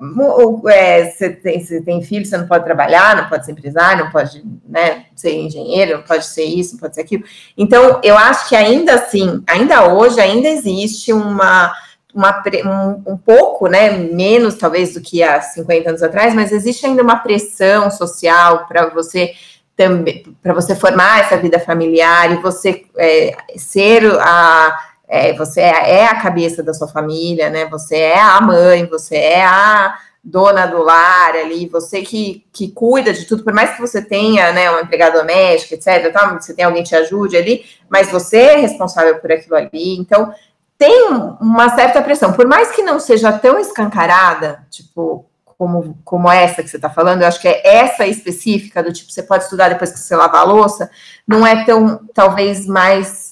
Você, 0.00 0.72
é, 0.72 1.10
você, 1.10 1.30
tem, 1.30 1.64
tem 1.64 2.02
filho, 2.02 2.26
você 2.26 2.36
não 2.36 2.48
pode 2.48 2.64
trabalhar, 2.64 3.16
não 3.16 3.28
pode 3.28 3.46
ser 3.46 3.52
empresário, 3.52 4.04
não 4.04 4.10
pode 4.10 4.44
né, 4.68 5.04
ser 5.14 5.32
engenheiro, 5.32 5.98
não 5.98 6.02
pode 6.02 6.26
ser 6.26 6.44
isso, 6.44 6.72
não 6.72 6.80
pode 6.80 6.96
ser 6.96 7.02
aquilo. 7.02 7.22
Então, 7.56 8.00
eu 8.02 8.18
acho 8.18 8.48
que 8.48 8.56
ainda 8.56 8.94
assim, 8.94 9.42
ainda 9.46 9.94
hoje, 9.94 10.20
ainda 10.20 10.48
existe 10.48 11.12
uma, 11.12 11.72
uma 12.12 12.42
um, 12.64 13.12
um, 13.12 13.16
pouco, 13.16 13.68
né, 13.68 13.90
menos 13.90 14.56
talvez 14.56 14.94
do 14.94 15.00
que 15.00 15.22
há 15.22 15.40
50 15.40 15.90
anos 15.90 16.02
atrás, 16.02 16.34
mas 16.34 16.50
existe 16.50 16.84
ainda 16.84 17.02
uma 17.02 17.16
pressão 17.16 17.88
social 17.88 18.66
para 18.66 18.88
você 18.90 19.32
também, 19.76 20.24
para 20.42 20.52
você 20.52 20.74
formar 20.74 21.20
essa 21.20 21.36
vida 21.36 21.58
familiar 21.60 22.32
e 22.32 22.42
você 22.42 22.84
é, 22.98 23.36
ser 23.56 24.04
a 24.20 24.91
é, 25.14 25.34
você 25.34 25.60
é, 25.60 25.98
é, 25.98 26.06
a 26.06 26.18
cabeça 26.18 26.62
da 26.62 26.72
sua 26.72 26.88
família, 26.88 27.50
né? 27.50 27.66
Você 27.66 27.96
é 27.96 28.18
a 28.18 28.40
mãe, 28.40 28.86
você 28.86 29.16
é 29.16 29.44
a 29.44 29.94
dona 30.24 30.64
do 30.64 30.82
lar 30.82 31.34
ali, 31.36 31.68
você 31.68 32.00
que, 32.00 32.46
que 32.50 32.68
cuida 32.68 33.12
de 33.12 33.26
tudo, 33.26 33.44
por 33.44 33.52
mais 33.52 33.72
que 33.74 33.80
você 33.80 34.00
tenha, 34.00 34.52
né, 34.52 34.70
uma 34.70 34.80
empregada 34.80 35.18
doméstica, 35.18 35.74
etc, 35.74 36.12
tá, 36.12 36.38
você 36.40 36.54
tem 36.54 36.64
alguém 36.64 36.82
que 36.82 36.90
te 36.90 36.94
ajude 36.94 37.36
ali, 37.36 37.64
mas 37.90 38.10
você 38.10 38.38
é 38.38 38.56
responsável 38.56 39.18
por 39.18 39.32
aquilo 39.32 39.56
ali, 39.56 39.98
então 39.98 40.32
tem 40.78 41.08
uma 41.40 41.74
certa 41.74 42.00
pressão, 42.00 42.32
por 42.32 42.46
mais 42.46 42.70
que 42.70 42.82
não 42.82 43.00
seja 43.00 43.32
tão 43.32 43.58
escancarada, 43.58 44.64
tipo, 44.70 45.26
como, 45.58 45.98
como 46.04 46.30
essa 46.30 46.62
que 46.62 46.70
você 46.70 46.76
está 46.76 46.88
falando, 46.88 47.22
eu 47.22 47.28
acho 47.28 47.40
que 47.40 47.48
é 47.48 47.78
essa 47.78 48.06
específica, 48.06 48.80
do 48.80 48.92
tipo, 48.92 49.10
você 49.10 49.24
pode 49.24 49.42
estudar 49.44 49.70
depois 49.70 49.90
que 49.90 49.98
você 49.98 50.14
lava 50.14 50.38
a 50.38 50.44
louça, 50.44 50.88
não 51.26 51.44
é 51.44 51.64
tão, 51.64 52.00
talvez, 52.14 52.64
mais 52.64 53.31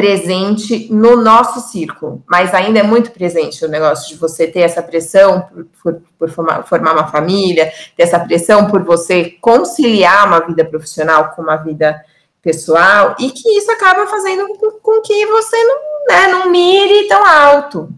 presente 0.00 0.88
no 0.90 1.14
nosso 1.14 1.60
círculo, 1.60 2.24
mas 2.26 2.54
ainda 2.54 2.78
é 2.78 2.82
muito 2.82 3.10
presente 3.10 3.62
o 3.62 3.68
negócio 3.68 4.08
de 4.08 4.18
você 4.18 4.46
ter 4.46 4.60
essa 4.60 4.82
pressão 4.82 5.42
por, 5.42 5.66
por, 5.82 6.02
por 6.18 6.30
formar, 6.30 6.62
formar, 6.62 6.94
uma 6.94 7.06
família, 7.08 7.70
ter 7.94 8.04
essa 8.04 8.18
pressão 8.18 8.66
por 8.66 8.82
você 8.82 9.36
conciliar 9.42 10.26
uma 10.26 10.40
vida 10.40 10.64
profissional 10.64 11.32
com 11.32 11.42
uma 11.42 11.56
vida 11.56 12.02
pessoal, 12.40 13.14
e 13.20 13.30
que 13.30 13.46
isso 13.58 13.70
acaba 13.70 14.06
fazendo 14.06 14.48
com, 14.56 14.70
com 14.80 15.02
que 15.02 15.26
você 15.26 15.62
não, 15.64 15.76
né, 16.08 16.28
não 16.28 16.50
mire 16.50 17.06
tão 17.06 17.22
alto 17.22 17.90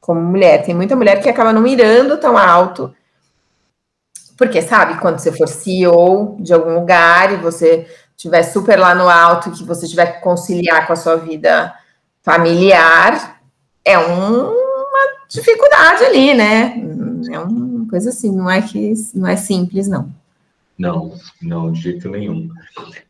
como 0.00 0.20
mulher. 0.20 0.62
Tem 0.62 0.72
muita 0.72 0.94
mulher 0.94 1.20
que 1.20 1.28
acaba 1.28 1.52
não 1.52 1.60
mirando 1.60 2.16
tão 2.16 2.38
alto, 2.38 2.94
porque 4.38 4.62
sabe, 4.62 5.00
quando 5.00 5.18
você 5.18 5.32
for 5.32 5.48
CEO 5.48 6.36
de 6.38 6.54
algum 6.54 6.74
lugar 6.74 7.32
e 7.32 7.38
você 7.38 7.88
estiver 8.20 8.42
super 8.42 8.78
lá 8.78 8.94
no 8.94 9.08
alto, 9.08 9.50
que 9.50 9.64
você 9.64 9.88
tiver 9.88 10.06
que 10.06 10.20
conciliar 10.20 10.86
com 10.86 10.92
a 10.92 10.96
sua 10.96 11.16
vida 11.16 11.74
familiar, 12.22 13.40
é 13.82 13.98
um, 13.98 14.50
uma 14.50 15.26
dificuldade 15.26 16.04
ali, 16.04 16.34
né? 16.34 16.74
É 17.32 17.38
uma 17.38 17.88
coisa 17.88 18.10
assim, 18.10 18.30
não 18.30 18.50
é 18.50 18.60
que 18.60 18.92
não 19.14 19.26
é 19.26 19.36
simples, 19.36 19.88
não. 19.88 20.14
Não, 20.78 21.14
não, 21.40 21.72
de 21.72 21.80
jeito 21.80 22.10
nenhum. 22.10 22.50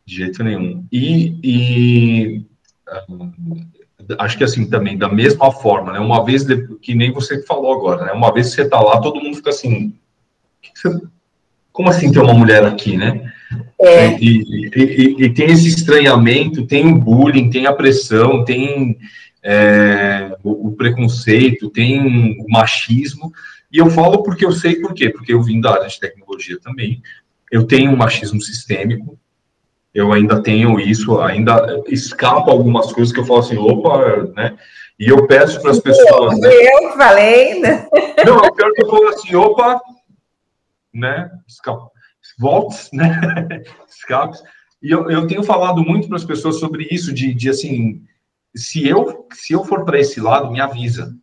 De 0.05 0.15
jeito 0.15 0.43
nenhum. 0.45 0.85
E, 0.89 1.37
e 1.43 2.45
uh, 3.19 4.15
acho 4.17 4.37
que 4.37 4.45
assim 4.45 4.69
também, 4.69 4.97
da 4.97 5.09
mesma 5.09 5.51
forma, 5.51 5.91
né? 5.91 5.99
Uma 5.99 6.23
vez, 6.23 6.45
que 6.81 6.95
nem 6.95 7.11
você 7.11 7.43
falou 7.43 7.73
agora, 7.73 8.05
né? 8.05 8.11
Uma 8.13 8.33
vez 8.33 8.49
que 8.49 8.55
você 8.55 8.69
tá 8.69 8.79
lá, 8.79 9.01
todo 9.01 9.19
mundo 9.19 9.35
fica 9.35 9.49
assim. 9.49 9.93
Como 11.73 11.89
assim 11.89 12.11
ter 12.13 12.19
uma 12.19 12.33
mulher 12.33 12.63
aqui, 12.65 12.95
né? 12.95 13.30
É. 13.83 14.15
E, 14.19 14.43
e, 14.43 14.69
e, 14.75 15.25
e, 15.25 15.33
tem 15.33 15.47
esse 15.47 15.67
estranhamento, 15.67 16.67
tem 16.67 16.87
o 16.87 16.99
bullying, 16.99 17.49
tem 17.49 17.65
a 17.65 17.73
pressão, 17.73 18.45
tem 18.45 18.95
é, 19.43 20.37
o, 20.43 20.67
o, 20.67 20.71
preconceito, 20.73 21.67
tem 21.69 22.37
o 22.39 22.45
machismo. 22.47 23.31
E 23.71 23.79
eu 23.79 23.89
falo 23.89 24.21
porque 24.21 24.45
eu 24.45 24.51
sei 24.51 24.75
por 24.75 24.93
quê, 24.93 25.09
porque 25.09 25.33
eu 25.33 25.41
vim 25.41 25.59
da 25.59 25.71
área 25.71 25.87
de 25.87 25.99
tecnologia 25.99 26.59
também. 26.59 27.01
Eu 27.51 27.65
tenho 27.65 27.91
um 27.91 27.95
machismo 27.95 28.39
sistêmico, 28.39 29.17
eu 29.93 30.13
ainda 30.13 30.41
tenho 30.41 30.79
isso, 30.79 31.19
ainda 31.19 31.81
escapa 31.87 32.51
algumas 32.51 32.93
coisas 32.93 33.11
que 33.11 33.19
eu 33.19 33.25
falo 33.25 33.39
assim, 33.39 33.57
opa, 33.57 34.27
né? 34.35 34.57
E 34.99 35.09
eu 35.09 35.25
peço 35.25 35.59
para 35.59 35.71
as 35.71 35.79
pessoas. 35.79 36.39
Né? 36.39 36.49
Eu 36.53 36.91
falei, 36.91 37.59
né? 37.59 37.87
Não, 38.23 38.43
eu 38.43 38.53
quero 38.53 38.73
que 38.73 38.83
eu 38.83 38.89
falo 38.89 39.07
assim, 39.07 39.35
opa, 39.35 39.81
né? 40.93 41.31
Escapa 41.47 41.90
volts, 42.41 42.89
né? 42.93 43.63
Escapes. 43.87 44.41
E 44.81 44.89
eu, 44.89 45.09
eu 45.09 45.27
tenho 45.27 45.43
falado 45.43 45.83
muito 45.83 46.07
para 46.07 46.17
as 46.17 46.25
pessoas 46.25 46.59
sobre 46.59 46.87
isso, 46.89 47.13
de, 47.13 47.33
de 47.35 47.49
assim, 47.49 48.01
se 48.55 48.87
eu, 48.87 49.27
se 49.31 49.53
eu 49.53 49.63
for 49.63 49.85
para 49.85 49.99
esse 49.99 50.19
lado, 50.19 50.51
me 50.51 50.59
avisa. 50.59 51.15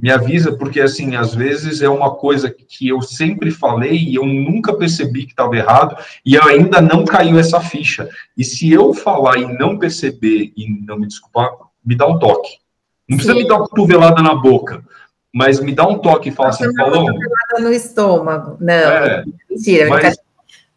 Me 0.00 0.10
avisa, 0.10 0.56
porque, 0.56 0.80
assim, 0.80 1.16
às 1.16 1.34
vezes 1.34 1.82
é 1.82 1.88
uma 1.88 2.14
coisa 2.14 2.50
que 2.50 2.88
eu 2.88 3.02
sempre 3.02 3.50
falei 3.50 3.96
e 3.96 4.14
eu 4.14 4.24
nunca 4.24 4.72
percebi 4.72 5.24
que 5.26 5.32
estava 5.32 5.56
errado 5.56 5.96
e 6.24 6.38
ainda 6.38 6.80
não 6.80 7.04
caiu 7.04 7.38
essa 7.38 7.60
ficha. 7.60 8.08
E 8.36 8.44
se 8.44 8.70
eu 8.70 8.94
falar 8.94 9.36
e 9.38 9.58
não 9.58 9.76
perceber 9.76 10.52
e 10.56 10.70
não 10.86 11.00
me 11.00 11.06
desculpar, 11.08 11.50
me 11.84 11.96
dá 11.96 12.06
um 12.06 12.18
toque. 12.18 12.58
Não 13.08 13.16
precisa 13.16 13.34
Sim. 13.34 13.42
me 13.42 13.48
dar 13.48 13.56
uma 13.56 13.68
cotovelada 13.68 14.22
na 14.22 14.34
boca, 14.36 14.84
mas 15.38 15.60
me 15.60 15.72
dá 15.72 15.86
um 15.86 15.96
toque 15.98 16.30
e 16.30 16.32
fala 16.32 16.48
assim, 16.48 16.74
Paulão. 16.74 17.06
no 17.60 17.72
estômago. 17.72 18.56
Não, 18.58 18.74
é, 18.74 19.24
mentira. 19.48 19.88
Mas, 19.88 20.18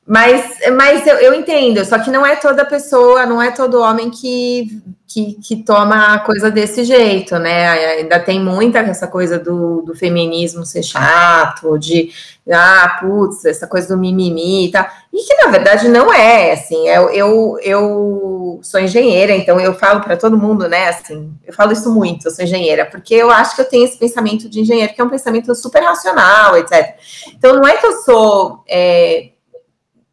mas, 0.05 0.59
mas 0.77 1.07
eu, 1.07 1.15
eu, 1.15 1.33
entendo, 1.33 1.83
só 1.83 1.97
que 1.97 2.11
não 2.11 2.23
é 2.23 2.35
toda 2.35 2.63
pessoa, 2.63 3.25
não 3.25 3.41
é 3.41 3.49
todo 3.49 3.81
homem 3.81 4.11
que, 4.11 4.79
que, 5.07 5.33
que, 5.33 5.63
toma 5.63 6.13
a 6.13 6.19
coisa 6.19 6.51
desse 6.51 6.83
jeito, 6.83 7.39
né? 7.39 7.69
Ainda 7.69 8.19
tem 8.19 8.39
muita 8.39 8.77
essa 8.79 9.07
coisa 9.07 9.39
do, 9.39 9.81
do 9.81 9.95
feminismo 9.95 10.63
ser 10.63 10.83
chato, 10.83 11.79
de 11.79 12.11
ah, 12.51 12.99
putz, 13.01 13.43
essa 13.45 13.65
coisa 13.65 13.87
do 13.95 13.99
mimimi 13.99 14.67
e 14.67 14.71
tal. 14.71 14.85
E 15.13 15.23
que 15.23 15.35
na 15.43 15.51
verdade 15.51 15.89
não 15.89 16.13
é, 16.13 16.53
assim, 16.53 16.87
eu, 16.87 17.09
eu, 17.09 17.59
eu 17.61 18.59
sou 18.63 18.79
engenheira, 18.79 19.35
então 19.35 19.59
eu 19.59 19.73
falo 19.73 19.99
para 19.99 20.15
todo 20.15 20.37
mundo, 20.37 20.69
né? 20.69 20.87
Assim, 20.87 21.33
eu 21.45 21.53
falo 21.53 21.73
isso 21.73 21.93
muito, 21.93 22.27
eu 22.27 22.31
sou 22.31 22.45
engenheira, 22.45 22.85
porque 22.85 23.15
eu 23.15 23.29
acho 23.29 23.55
que 23.55 23.61
eu 23.61 23.69
tenho 23.69 23.83
esse 23.83 23.97
pensamento 23.97 24.49
de 24.49 24.61
engenheiro, 24.61 24.93
que 24.93 25.01
é 25.01 25.03
um 25.03 25.09
pensamento 25.09 25.53
super 25.53 25.83
racional, 25.83 26.57
etc. 26.57 26.95
Então 27.33 27.55
não 27.55 27.67
é 27.67 27.75
que 27.75 27.85
eu 27.85 28.01
sou. 28.03 28.63
É, 28.67 29.31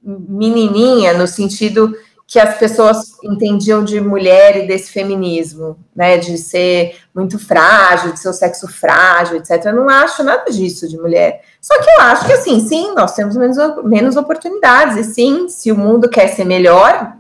menininha 0.01 1.13
no 1.13 1.27
sentido 1.27 1.95
que 2.29 2.39
as 2.39 2.59
pessoas 2.59 3.15
entendiam 3.25 3.83
de 3.83 3.99
mulher 4.03 4.59
e 4.59 4.67
desse 4.67 4.93
feminismo, 4.93 5.79
né, 5.97 6.19
de 6.19 6.37
ser 6.37 6.99
muito 7.15 7.39
frágil, 7.39 8.13
de 8.13 8.21
ser 8.21 8.29
o 8.29 8.35
sexo 8.35 8.69
frágil, 8.69 9.39
etc. 9.39 9.65
Eu 9.65 9.77
não 9.77 9.89
acho 9.89 10.23
nada 10.23 10.45
disso 10.51 10.87
de 10.87 10.99
mulher. 10.99 11.41
Só 11.59 11.81
que 11.81 11.89
eu 11.89 12.03
acho 12.03 12.27
que, 12.27 12.33
assim, 12.35 12.61
sim, 12.61 12.93
nós 12.95 13.15
temos 13.15 13.35
menos, 13.35 13.57
menos 13.83 14.17
oportunidades, 14.17 14.99
e 14.99 15.05
sim, 15.05 15.49
se 15.49 15.73
o 15.73 15.79
mundo 15.79 16.07
quer 16.07 16.29
ser 16.29 16.45
melhor, 16.45 17.17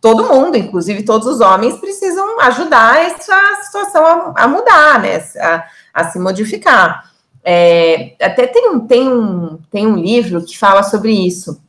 todo 0.00 0.32
mundo, 0.32 0.56
inclusive 0.56 1.02
todos 1.02 1.26
os 1.26 1.40
homens, 1.40 1.80
precisam 1.80 2.40
ajudar 2.42 3.02
essa 3.02 3.36
situação 3.64 4.06
a, 4.06 4.44
a 4.44 4.46
mudar, 4.46 5.02
né, 5.02 5.16
a, 5.40 5.66
a 5.92 6.04
se 6.04 6.20
modificar. 6.20 7.10
É, 7.42 8.14
até 8.22 8.46
tem 8.46 8.70
um, 8.70 8.86
tem, 8.86 9.08
um, 9.08 9.58
tem 9.72 9.88
um 9.88 9.96
livro 9.96 10.44
que 10.44 10.56
fala 10.56 10.84
sobre 10.84 11.10
isso, 11.10 11.60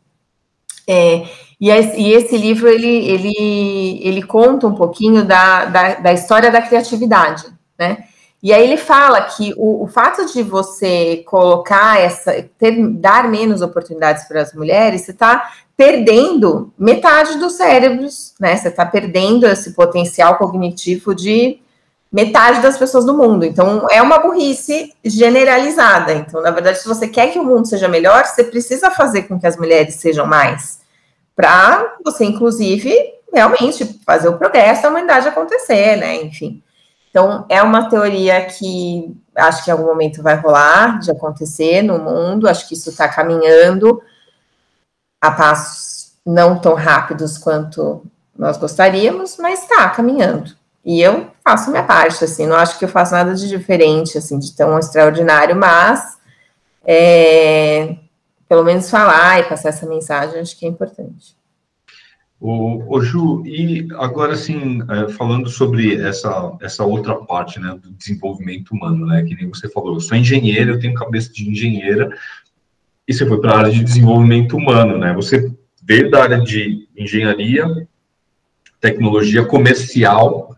é, 0.87 1.25
e, 1.59 1.69
esse 1.69 2.37
livro 2.37 2.67
ele, 2.67 2.87
ele, 2.87 4.01
ele 4.03 4.23
conta 4.23 4.67
um 4.67 4.75
pouquinho 4.75 5.25
da, 5.25 5.65
da, 5.65 5.95
da, 5.95 6.13
história 6.13 6.51
da 6.51 6.61
criatividade, 6.61 7.45
né? 7.77 8.03
E 8.41 8.53
aí 8.53 8.63
ele 8.63 8.77
fala 8.77 9.21
que 9.21 9.51
o, 9.57 9.83
o 9.83 9.87
fato 9.87 10.25
de 10.31 10.43
você 10.43 11.23
colocar 11.25 11.99
essa, 11.99 12.45
ter, 12.59 12.87
dar 12.89 13.27
menos 13.27 13.61
oportunidades 13.61 14.27
para 14.27 14.41
as 14.41 14.53
mulheres, 14.53 15.01
você 15.01 15.11
está 15.11 15.49
perdendo 15.75 16.71
metade 16.77 17.39
dos 17.39 17.53
cérebros, 17.53 18.35
né? 18.39 18.55
Você 18.55 18.67
está 18.67 18.85
perdendo 18.85 19.47
esse 19.47 19.73
potencial 19.73 20.37
cognitivo 20.37 21.15
de, 21.15 21.59
metade 22.11 22.61
das 22.61 22.77
pessoas 22.77 23.05
do 23.05 23.13
mundo. 23.13 23.45
Então, 23.45 23.85
é 23.91 24.01
uma 24.01 24.19
burrice 24.19 24.93
generalizada. 25.03 26.13
Então, 26.13 26.41
na 26.41 26.51
verdade, 26.51 26.79
se 26.79 26.87
você 26.87 27.07
quer 27.07 27.31
que 27.31 27.39
o 27.39 27.43
mundo 27.43 27.67
seja 27.67 27.87
melhor, 27.87 28.25
você 28.25 28.43
precisa 28.43 28.89
fazer 28.89 29.23
com 29.23 29.39
que 29.39 29.47
as 29.47 29.57
mulheres 29.57 29.95
sejam 29.95 30.25
mais. 30.25 30.79
Para 31.37 31.97
você, 32.03 32.25
inclusive, 32.25 32.91
realmente 33.31 33.85
fazer 34.03 34.27
o 34.27 34.39
progresso 34.39 34.81
da 34.81 34.89
humanidade 34.89 35.27
acontecer, 35.27 35.95
né? 35.95 36.15
Enfim. 36.15 36.63
Então, 37.11 37.45
é 37.47 37.61
uma 37.61 37.89
teoria 37.89 38.43
que 38.45 39.15
acho 39.35 39.63
que 39.63 39.69
em 39.69 39.73
algum 39.73 39.85
momento 39.85 40.23
vai 40.23 40.35
rolar 40.35 40.99
de 40.99 41.11
acontecer 41.11 41.83
no 41.83 41.99
mundo. 41.99 42.49
Acho 42.49 42.67
que 42.67 42.73
isso 42.73 42.89
está 42.89 43.07
caminhando 43.07 44.01
a 45.21 45.29
passos 45.29 46.13
não 46.25 46.59
tão 46.59 46.73
rápidos 46.73 47.37
quanto 47.37 48.03
nós 48.35 48.57
gostaríamos, 48.57 49.37
mas 49.37 49.61
está 49.61 49.89
caminhando. 49.89 50.55
E 50.83 51.01
eu 51.01 51.27
faço 51.43 51.69
minha 51.69 51.83
parte, 51.83 52.23
assim, 52.23 52.47
não 52.47 52.55
acho 52.55 52.79
que 52.79 52.85
eu 52.85 52.89
faço 52.89 53.13
nada 53.13 53.35
de 53.35 53.47
diferente, 53.47 54.17
assim, 54.17 54.39
de 54.39 54.55
tão 54.55 54.79
extraordinário, 54.79 55.55
mas 55.55 56.17
é, 56.83 57.95
pelo 58.47 58.63
menos 58.63 58.89
falar 58.89 59.39
e 59.39 59.43
passar 59.43 59.69
essa 59.69 59.87
mensagem, 59.87 60.39
acho 60.39 60.57
que 60.57 60.65
é 60.65 60.69
importante. 60.69 61.35
O, 62.39 62.95
o 62.95 63.01
Ju, 63.01 63.43
e 63.45 63.87
agora 63.95 64.35
sim, 64.35 64.79
é, 64.89 65.09
falando 65.09 65.49
sobre 65.49 65.95
essa, 65.95 66.55
essa 66.61 66.85
outra 66.85 67.15
parte, 67.15 67.59
né, 67.59 67.77
do 67.81 67.91
desenvolvimento 67.91 68.71
humano, 68.71 69.07
né, 69.07 69.23
que 69.23 69.35
nem 69.35 69.49
você 69.49 69.67
falou, 69.67 69.95
eu 69.95 69.99
sou 69.99 70.15
engenheiro, 70.15 70.73
eu 70.73 70.79
tenho 70.79 70.93
cabeça 70.93 71.33
de 71.33 71.49
engenheira, 71.49 72.15
e 73.07 73.13
você 73.13 73.25
foi 73.25 73.41
para 73.41 73.53
a 73.53 73.57
área 73.57 73.71
de 73.71 73.83
desenvolvimento 73.83 74.55
humano, 74.55 74.99
né, 74.99 75.13
você 75.13 75.51
veio 75.83 76.11
da 76.11 76.23
área 76.23 76.39
de 76.39 76.87
engenharia, 76.95 77.65
tecnologia 78.79 79.43
comercial, 79.43 80.55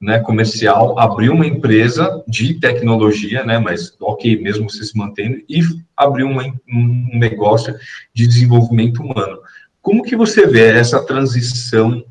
né, 0.00 0.18
comercial, 0.18 0.98
abriu 0.98 1.32
uma 1.32 1.46
empresa 1.46 2.22
de 2.28 2.54
tecnologia, 2.54 3.44
né, 3.44 3.58
mas 3.58 3.94
ok, 4.00 4.40
mesmo 4.40 4.68
você 4.68 4.84
se 4.84 4.96
mantendo, 4.96 5.38
e 5.48 5.60
abriu 5.96 6.26
uma, 6.26 6.44
um 6.68 7.18
negócio 7.18 7.74
de 8.12 8.26
desenvolvimento 8.26 9.02
humano. 9.02 9.38
Como 9.80 10.02
que 10.02 10.16
você 10.16 10.46
vê 10.46 10.68
essa 10.68 11.04
transição 11.04 12.04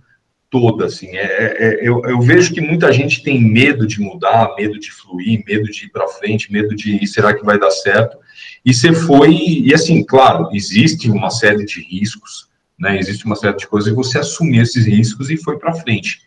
toda, 0.49 0.85
assim? 0.85 1.15
É, 1.17 1.23
é, 1.23 1.55
é, 1.59 1.87
eu, 1.87 2.01
eu, 2.05 2.21
vejo 2.21 2.53
que 2.53 2.61
muita 2.61 2.91
gente 2.91 3.21
tem 3.21 3.41
medo 3.41 3.85
de 3.85 3.99
mudar, 3.99 4.55
medo 4.57 4.79
de 4.79 4.91
fluir, 4.91 5.43
medo 5.45 5.69
de 5.69 5.85
ir 5.85 5.89
para 5.89 6.07
frente, 6.07 6.51
medo 6.51 6.73
de 6.73 7.05
será 7.05 7.33
que 7.33 7.45
vai 7.45 7.59
dar 7.59 7.71
certo? 7.71 8.17
E 8.65 8.73
você 8.73 8.93
foi, 8.93 9.35
e 9.35 9.73
assim, 9.73 10.03
claro, 10.03 10.49
existe 10.53 11.09
uma 11.11 11.29
série 11.29 11.65
de 11.65 11.81
riscos, 11.81 12.47
né? 12.79 12.97
Existe 12.97 13.25
uma 13.25 13.35
série 13.35 13.57
de 13.57 13.67
coisas 13.67 13.91
e 13.91 13.95
você 13.95 14.17
assumiu 14.17 14.63
esses 14.63 14.85
riscos 14.85 15.29
e 15.29 15.37
foi 15.37 15.59
para 15.59 15.75
frente. 15.75 16.21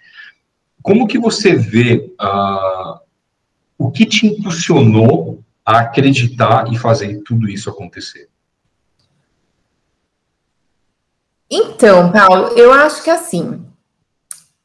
Como 0.82 1.06
que 1.06 1.18
você 1.18 1.54
vê 1.54 2.12
uh, 2.20 2.99
o 3.76 3.90
que 3.90 4.06
te 4.06 4.26
impulsionou 4.26 5.42
a 5.64 5.80
acreditar 5.80 6.73
e 6.73 6.78
fazer 6.78 7.23
tudo 7.25 7.49
isso 7.49 7.68
acontecer? 7.68 8.28
Então, 11.50 12.12
Paulo, 12.12 12.49
eu 12.49 12.73
acho 12.73 13.02
que 13.02 13.11
assim, 13.11 13.64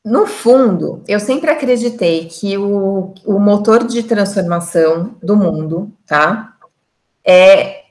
no 0.04 0.28
fundo, 0.28 1.02
eu 1.08 1.20
sempre 1.20 1.50
acreditei 1.50 2.26
que 2.26 2.58
o, 2.58 3.14
o 3.26 3.40
motor 3.40 3.86
de 3.86 4.04
transformação 4.04 5.16
do 5.24 5.36
mundo, 5.36 5.94
tá, 6.06 6.58
é 7.24 7.84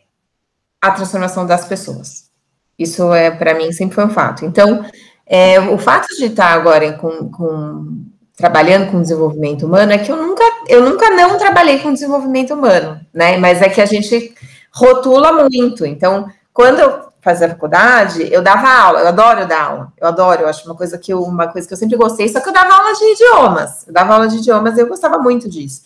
a 0.80 0.90
transformação 0.90 1.46
das 1.46 1.64
pessoas. 1.64 2.30
Isso 2.78 3.14
é, 3.14 3.30
para 3.30 3.54
mim, 3.54 3.72
sempre 3.72 3.94
foi 3.94 4.04
um 4.04 4.10
fato. 4.10 4.44
Então, 4.44 4.84
é, 5.24 5.58
o 5.60 5.78
fato 5.78 6.08
de 6.16 6.26
estar 6.26 6.48
agora 6.48 6.92
com, 6.94 7.30
com, 7.30 8.04
trabalhando 8.42 8.90
com 8.90 9.00
desenvolvimento 9.00 9.64
humano 9.64 9.92
é 9.92 9.98
que 9.98 10.10
eu 10.10 10.16
nunca, 10.16 10.42
eu 10.66 10.82
nunca 10.82 11.08
não 11.10 11.38
trabalhei 11.38 11.78
com 11.78 11.92
desenvolvimento 11.92 12.52
humano, 12.52 13.00
né? 13.14 13.36
Mas 13.36 13.62
é 13.62 13.68
que 13.68 13.80
a 13.80 13.86
gente 13.86 14.34
rotula 14.74 15.32
muito. 15.48 15.86
Então, 15.86 16.26
quando 16.52 16.80
eu 16.80 17.04
fazia 17.20 17.48
faculdade, 17.48 18.28
eu 18.32 18.42
dava 18.42 18.68
aula, 18.68 18.98
eu 18.98 19.06
adoro 19.06 19.46
dar 19.46 19.62
aula, 19.62 19.92
eu 19.96 20.08
adoro, 20.08 20.42
eu 20.42 20.48
acho 20.48 20.66
uma 20.66 20.74
coisa 20.74 20.98
que 20.98 21.12
eu, 21.12 21.22
uma 21.22 21.46
coisa 21.46 21.68
que 21.68 21.72
eu 21.72 21.78
sempre 21.78 21.96
gostei, 21.96 22.28
só 22.28 22.40
que 22.40 22.48
eu 22.48 22.52
dava 22.52 22.74
aula 22.74 22.92
de 22.94 23.12
idiomas, 23.12 23.86
eu 23.86 23.92
dava 23.92 24.12
aula 24.12 24.26
de 24.26 24.38
idiomas 24.38 24.76
e 24.76 24.80
eu 24.80 24.88
gostava 24.88 25.18
muito 25.18 25.48
disso. 25.48 25.82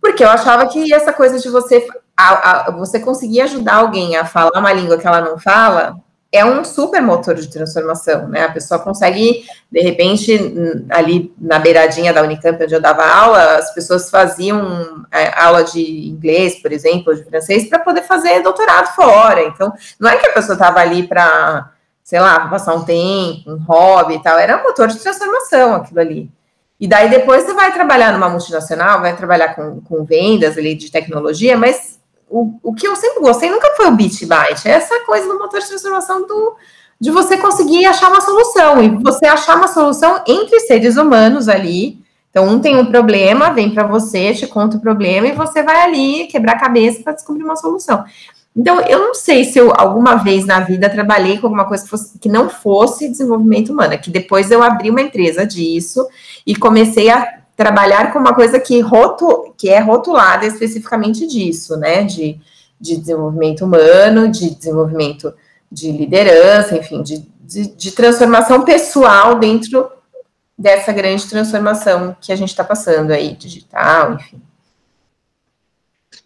Porque 0.00 0.24
eu 0.24 0.30
achava 0.30 0.66
que 0.68 0.94
essa 0.94 1.12
coisa 1.12 1.38
de 1.38 1.50
você, 1.50 1.86
a, 2.16 2.68
a, 2.68 2.70
você 2.70 2.98
conseguir 2.98 3.42
ajudar 3.42 3.74
alguém 3.74 4.16
a 4.16 4.24
falar 4.24 4.58
uma 4.58 4.72
língua 4.72 4.96
que 4.96 5.06
ela 5.06 5.20
não 5.20 5.38
fala, 5.38 5.96
é 6.32 6.44
um 6.44 6.64
super 6.64 7.02
motor 7.02 7.34
de 7.34 7.48
transformação, 7.48 8.28
né? 8.28 8.44
A 8.44 8.52
pessoa 8.52 8.78
consegue, 8.78 9.44
de 9.70 9.80
repente, 9.80 10.38
ali 10.88 11.34
na 11.36 11.58
beiradinha 11.58 12.12
da 12.12 12.22
Unicamp, 12.22 12.62
onde 12.62 12.74
eu 12.74 12.80
dava 12.80 13.04
aula, 13.04 13.56
as 13.56 13.74
pessoas 13.74 14.08
faziam 14.08 15.04
é, 15.10 15.40
aula 15.40 15.64
de 15.64 16.08
inglês, 16.08 16.62
por 16.62 16.70
exemplo, 16.72 17.14
de 17.16 17.24
francês, 17.24 17.68
para 17.68 17.80
poder 17.80 18.02
fazer 18.02 18.42
doutorado 18.42 18.94
fora. 18.94 19.42
Então, 19.42 19.72
não 19.98 20.08
é 20.08 20.16
que 20.18 20.26
a 20.26 20.32
pessoa 20.32 20.54
estava 20.54 20.78
ali 20.78 21.08
para, 21.08 21.72
sei 22.04 22.20
lá, 22.20 22.48
passar 22.48 22.74
um 22.74 22.84
tempo, 22.84 23.50
um 23.50 23.58
hobby 23.64 24.14
e 24.14 24.22
tal, 24.22 24.38
era 24.38 24.56
um 24.56 24.62
motor 24.62 24.86
de 24.86 24.98
transformação 24.98 25.74
aquilo 25.74 26.00
ali. 26.00 26.30
E 26.78 26.86
daí 26.86 27.10
depois 27.10 27.44
você 27.44 27.52
vai 27.52 27.72
trabalhar 27.72 28.12
numa 28.12 28.30
multinacional, 28.30 29.00
vai 29.00 29.14
trabalhar 29.14 29.54
com, 29.54 29.80
com 29.82 30.04
vendas 30.04 30.56
ali 30.56 30.74
de 30.74 30.90
tecnologia, 30.90 31.56
mas 31.56 31.99
o, 32.30 32.54
o 32.62 32.72
que 32.72 32.86
eu 32.86 32.94
sempre 32.94 33.20
gostei 33.20 33.50
nunca 33.50 33.74
foi 33.76 33.88
o 33.88 33.96
bit 33.96 34.24
byte, 34.24 34.68
é 34.68 34.70
essa 34.70 35.00
coisa 35.00 35.26
do 35.26 35.38
motor 35.38 35.58
de 35.58 35.66
transformação 35.66 36.24
do, 36.26 36.54
de 36.98 37.10
você 37.10 37.36
conseguir 37.36 37.84
achar 37.84 38.08
uma 38.08 38.20
solução, 38.20 38.80
e 38.80 38.88
você 39.02 39.26
achar 39.26 39.56
uma 39.56 39.66
solução 39.66 40.22
entre 40.26 40.60
seres 40.60 40.96
humanos 40.96 41.48
ali. 41.48 41.98
Então, 42.30 42.46
um 42.46 42.60
tem 42.60 42.78
um 42.78 42.86
problema, 42.86 43.50
vem 43.50 43.74
para 43.74 43.84
você, 43.84 44.32
te 44.32 44.46
conta 44.46 44.76
o 44.76 44.80
problema, 44.80 45.26
e 45.26 45.32
você 45.32 45.64
vai 45.64 45.82
ali 45.82 46.28
quebrar 46.28 46.52
a 46.52 46.60
cabeça 46.60 47.02
para 47.02 47.14
descobrir 47.14 47.42
uma 47.42 47.56
solução. 47.56 48.04
Então, 48.54 48.80
eu 48.82 48.98
não 49.00 49.14
sei 49.14 49.44
se 49.44 49.58
eu 49.58 49.72
alguma 49.76 50.16
vez 50.16 50.46
na 50.46 50.60
vida 50.60 50.88
trabalhei 50.88 51.38
com 51.38 51.46
alguma 51.46 51.64
coisa 51.64 51.82
que, 51.82 51.90
fosse, 51.90 52.18
que 52.18 52.28
não 52.28 52.48
fosse 52.48 53.08
desenvolvimento 53.08 53.72
humano, 53.72 53.94
é 53.94 53.98
que 53.98 54.10
depois 54.10 54.50
eu 54.50 54.62
abri 54.62 54.90
uma 54.90 55.00
empresa 55.00 55.44
disso 55.44 56.06
e 56.46 56.54
comecei 56.54 57.10
a 57.10 57.39
trabalhar 57.60 58.10
com 58.10 58.18
uma 58.18 58.34
coisa 58.34 58.58
que, 58.58 58.80
rotu, 58.80 59.52
que 59.54 59.68
é 59.68 59.80
rotulada 59.80 60.46
especificamente 60.46 61.26
disso, 61.26 61.76
né? 61.76 62.04
De, 62.04 62.40
de 62.80 62.96
desenvolvimento 62.96 63.66
humano, 63.66 64.30
de 64.30 64.54
desenvolvimento 64.54 65.34
de 65.70 65.92
liderança, 65.92 66.74
enfim, 66.74 67.02
de, 67.02 67.18
de, 67.42 67.76
de 67.76 67.90
transformação 67.90 68.64
pessoal 68.64 69.38
dentro 69.38 69.90
dessa 70.58 70.90
grande 70.90 71.28
transformação 71.28 72.16
que 72.18 72.32
a 72.32 72.36
gente 72.36 72.48
está 72.48 72.64
passando 72.64 73.10
aí, 73.10 73.36
digital, 73.36 74.14
enfim. 74.14 74.40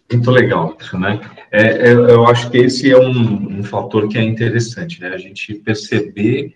Muito 0.09 0.31
legal 0.31 0.77
isso, 0.79 0.97
né? 0.97 1.19
É, 1.51 1.89
é, 1.89 1.91
eu 1.91 2.25
acho 2.27 2.49
que 2.49 2.59
esse 2.59 2.89
é 2.89 2.97
um, 2.97 3.59
um 3.59 3.63
fator 3.63 4.07
que 4.07 4.17
é 4.17 4.23
interessante, 4.23 5.01
né? 5.01 5.09
A 5.09 5.17
gente 5.17 5.53
perceber 5.55 6.55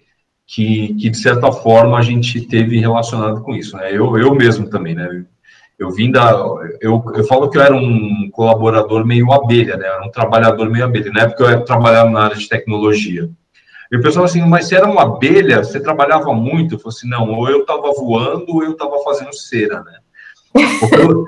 que, 0.50 0.96
que, 0.96 1.12
de 1.12 1.18
certa 1.18 1.52
forma, 1.52 1.96
a 1.96 2.02
gente 2.02 2.42
teve 2.42 2.80
relacionado 2.80 3.42
com 3.44 3.56
isso, 3.56 3.78
né? 3.78 3.96
Eu, 3.96 4.18
eu 4.18 4.34
mesmo 4.34 4.68
também, 4.68 4.96
né? 4.96 5.24
Eu 5.78 5.92
vim 5.92 6.12
da... 6.12 6.32
Eu, 6.82 7.04
eu 7.14 7.24
falo 7.26 7.52
que 7.52 7.58
eu 7.60 7.62
era 7.62 7.76
um 7.76 8.32
colaborador 8.32 9.06
meio 9.06 9.32
abelha, 9.32 9.78
né? 9.78 9.86
era 9.86 10.04
um 10.04 10.10
trabalhador 10.10 10.68
meio 10.68 10.84
abelha. 10.84 11.12
Na 11.12 11.22
época 11.22 11.44
eu 11.44 11.64
trabalhava 11.64 12.10
na 12.10 12.24
área 12.24 12.36
de 12.36 12.50
tecnologia. 12.50 13.30
E 13.92 13.98
o 13.98 14.02
pessoal 14.02 14.26
assim, 14.26 14.42
mas 14.42 14.66
você 14.66 14.76
era 14.76 14.90
uma 14.90 15.04
abelha? 15.04 15.64
Você 15.64 15.80
trabalhava 15.80 16.34
muito? 16.34 16.76
Eu 16.76 16.80
falei 16.80 16.98
assim, 16.98 17.08
não, 17.08 17.30
ou 17.30 17.48
eu 17.48 17.62
estava 17.62 17.92
voando 17.92 18.46
ou 18.50 18.64
eu 18.64 18.72
estava 18.72 18.98
fazendo 19.04 19.32
cera, 19.34 19.84
né? 19.84 20.00
Ou 20.82 20.90
pelo, 20.90 21.26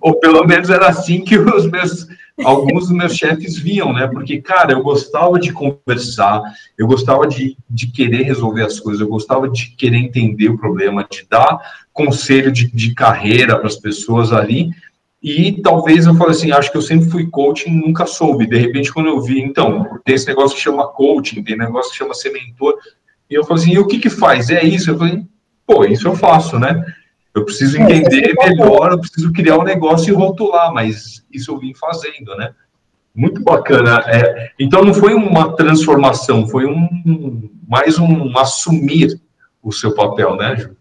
ou 0.00 0.18
pelo 0.18 0.46
menos 0.46 0.70
era 0.70 0.88
assim 0.88 1.22
que 1.22 1.38
os 1.38 1.66
meus 1.70 2.06
alguns 2.44 2.88
dos 2.88 2.96
meus 2.96 3.16
chefes 3.16 3.58
viam, 3.58 3.92
né? 3.92 4.06
Porque, 4.06 4.40
cara, 4.40 4.72
eu 4.72 4.82
gostava 4.82 5.38
de 5.38 5.52
conversar, 5.52 6.42
eu 6.76 6.86
gostava 6.86 7.26
de, 7.26 7.56
de 7.68 7.88
querer 7.88 8.22
resolver 8.22 8.64
as 8.64 8.78
coisas, 8.78 9.00
eu 9.00 9.08
gostava 9.08 9.48
de 9.48 9.70
querer 9.76 9.98
entender 9.98 10.48
o 10.48 10.58
problema, 10.58 11.06
de 11.10 11.26
dar 11.28 11.58
conselho 11.92 12.52
de, 12.52 12.70
de 12.70 12.94
carreira 12.94 13.56
para 13.56 13.66
as 13.66 13.76
pessoas 13.76 14.32
ali. 14.32 14.70
E 15.20 15.60
talvez 15.62 16.06
eu 16.06 16.14
falei 16.14 16.30
assim, 16.32 16.52
acho 16.52 16.70
que 16.70 16.76
eu 16.76 16.82
sempre 16.82 17.10
fui 17.10 17.26
coaching, 17.26 17.70
nunca 17.70 18.06
soube. 18.06 18.46
De 18.46 18.56
repente, 18.56 18.92
quando 18.92 19.08
eu 19.08 19.20
vi, 19.20 19.40
então, 19.40 19.98
tem 20.04 20.14
esse 20.14 20.28
negócio 20.28 20.56
que 20.56 20.62
chama 20.62 20.86
coaching, 20.86 21.42
tem 21.42 21.58
negócio 21.58 21.90
que 21.90 21.98
chama 21.98 22.14
ser 22.14 22.30
mentor. 22.30 22.76
E 23.28 23.34
eu 23.34 23.42
falei 23.42 23.62
assim, 23.62 23.72
e 23.72 23.78
o 23.78 23.86
que 23.86 23.98
que 23.98 24.08
faz? 24.08 24.48
É 24.48 24.62
isso? 24.62 24.90
Eu 24.90 24.98
falei, 24.98 25.24
pô, 25.66 25.84
isso 25.84 26.06
eu 26.06 26.14
faço, 26.14 26.56
né? 26.56 26.84
Eu 27.34 27.44
preciso 27.44 27.78
é, 27.78 27.82
entender 27.82 28.34
melhor, 28.38 28.92
eu 28.92 29.00
preciso 29.00 29.32
criar 29.32 29.58
um 29.58 29.64
negócio 29.64 30.12
e 30.12 30.16
rotular, 30.16 30.72
mas 30.72 31.24
isso 31.32 31.52
eu 31.52 31.58
vim 31.58 31.74
fazendo, 31.74 32.36
né? 32.36 32.52
Muito 33.14 33.42
bacana. 33.42 34.02
É, 34.06 34.52
então 34.58 34.84
não 34.84 34.94
foi 34.94 35.14
uma 35.14 35.54
transformação, 35.54 36.46
foi 36.48 36.66
um 36.66 37.50
mais 37.68 37.98
um 37.98 38.36
assumir 38.38 39.20
o 39.62 39.72
seu 39.72 39.94
papel, 39.94 40.36
né, 40.36 40.56
Ju? 40.56 40.76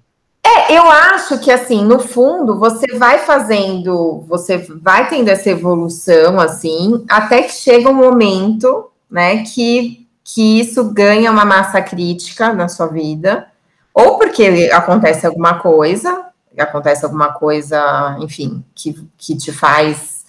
É, 0.45 0.77
eu 0.77 0.89
acho 0.89 1.39
que 1.39 1.51
assim, 1.51 1.83
no 1.83 1.99
fundo, 1.99 2.57
você 2.57 2.97
vai 2.97 3.19
fazendo, 3.19 4.23
você 4.27 4.57
vai 4.57 5.09
tendo 5.09 5.27
essa 5.27 5.49
evolução 5.49 6.39
assim, 6.39 7.03
até 7.09 7.41
que 7.41 7.51
chega 7.51 7.89
um 7.89 7.93
momento, 7.93 8.89
né, 9.11 9.43
que, 9.43 10.07
que 10.23 10.59
isso 10.59 10.93
ganha 10.93 11.31
uma 11.31 11.43
massa 11.43 11.81
crítica 11.81 12.53
na 12.53 12.69
sua 12.69 12.87
vida, 12.87 13.47
ou 13.93 14.17
porque 14.17 14.69
acontece 14.71 15.27
alguma 15.27 15.55
coisa, 15.55 16.26
acontece 16.61 17.05
alguma 17.05 17.33
coisa, 17.33 18.17
enfim, 18.19 18.63
que, 18.73 18.95
que 19.17 19.37
te 19.37 19.51
faz 19.51 20.25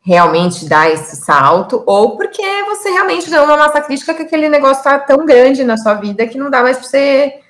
realmente 0.00 0.66
dar 0.66 0.90
esse 0.90 1.16
salto, 1.16 1.82
ou 1.86 2.16
porque 2.16 2.42
você 2.64 2.90
realmente 2.90 3.30
ganhou 3.30 3.46
uma 3.46 3.56
massa 3.56 3.80
crítica 3.80 4.12
que 4.12 4.22
aquele 4.22 4.48
negócio 4.48 4.78
está 4.78 4.98
tão 4.98 5.24
grande 5.24 5.64
na 5.64 5.78
sua 5.78 5.94
vida 5.94 6.26
que 6.26 6.36
não 6.36 6.50
dá 6.50 6.62
mais 6.62 6.76
para 6.76 6.86
você 6.86 7.40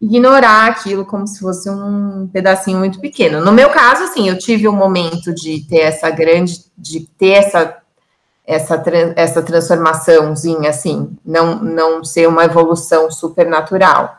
ignorar 0.00 0.68
aquilo 0.68 1.04
como 1.04 1.26
se 1.26 1.40
fosse 1.40 1.68
um 1.68 2.28
pedacinho 2.32 2.78
muito 2.78 2.98
pequeno. 3.00 3.44
No 3.44 3.52
meu 3.52 3.68
caso, 3.70 4.04
assim, 4.04 4.28
eu 4.28 4.38
tive 4.38 4.66
um 4.68 4.72
momento 4.72 5.34
de 5.34 5.66
ter 5.68 5.80
essa 5.80 6.08
grande, 6.08 6.64
de 6.78 7.00
ter 7.18 7.32
essa 7.32 7.76
essa, 8.48 8.82
essa 9.14 9.42
transformaçãozinha, 9.42 10.70
assim, 10.70 11.14
não, 11.22 11.56
não 11.56 12.02
ser 12.02 12.26
uma 12.26 12.46
evolução 12.46 13.10
supernatural. 13.10 14.16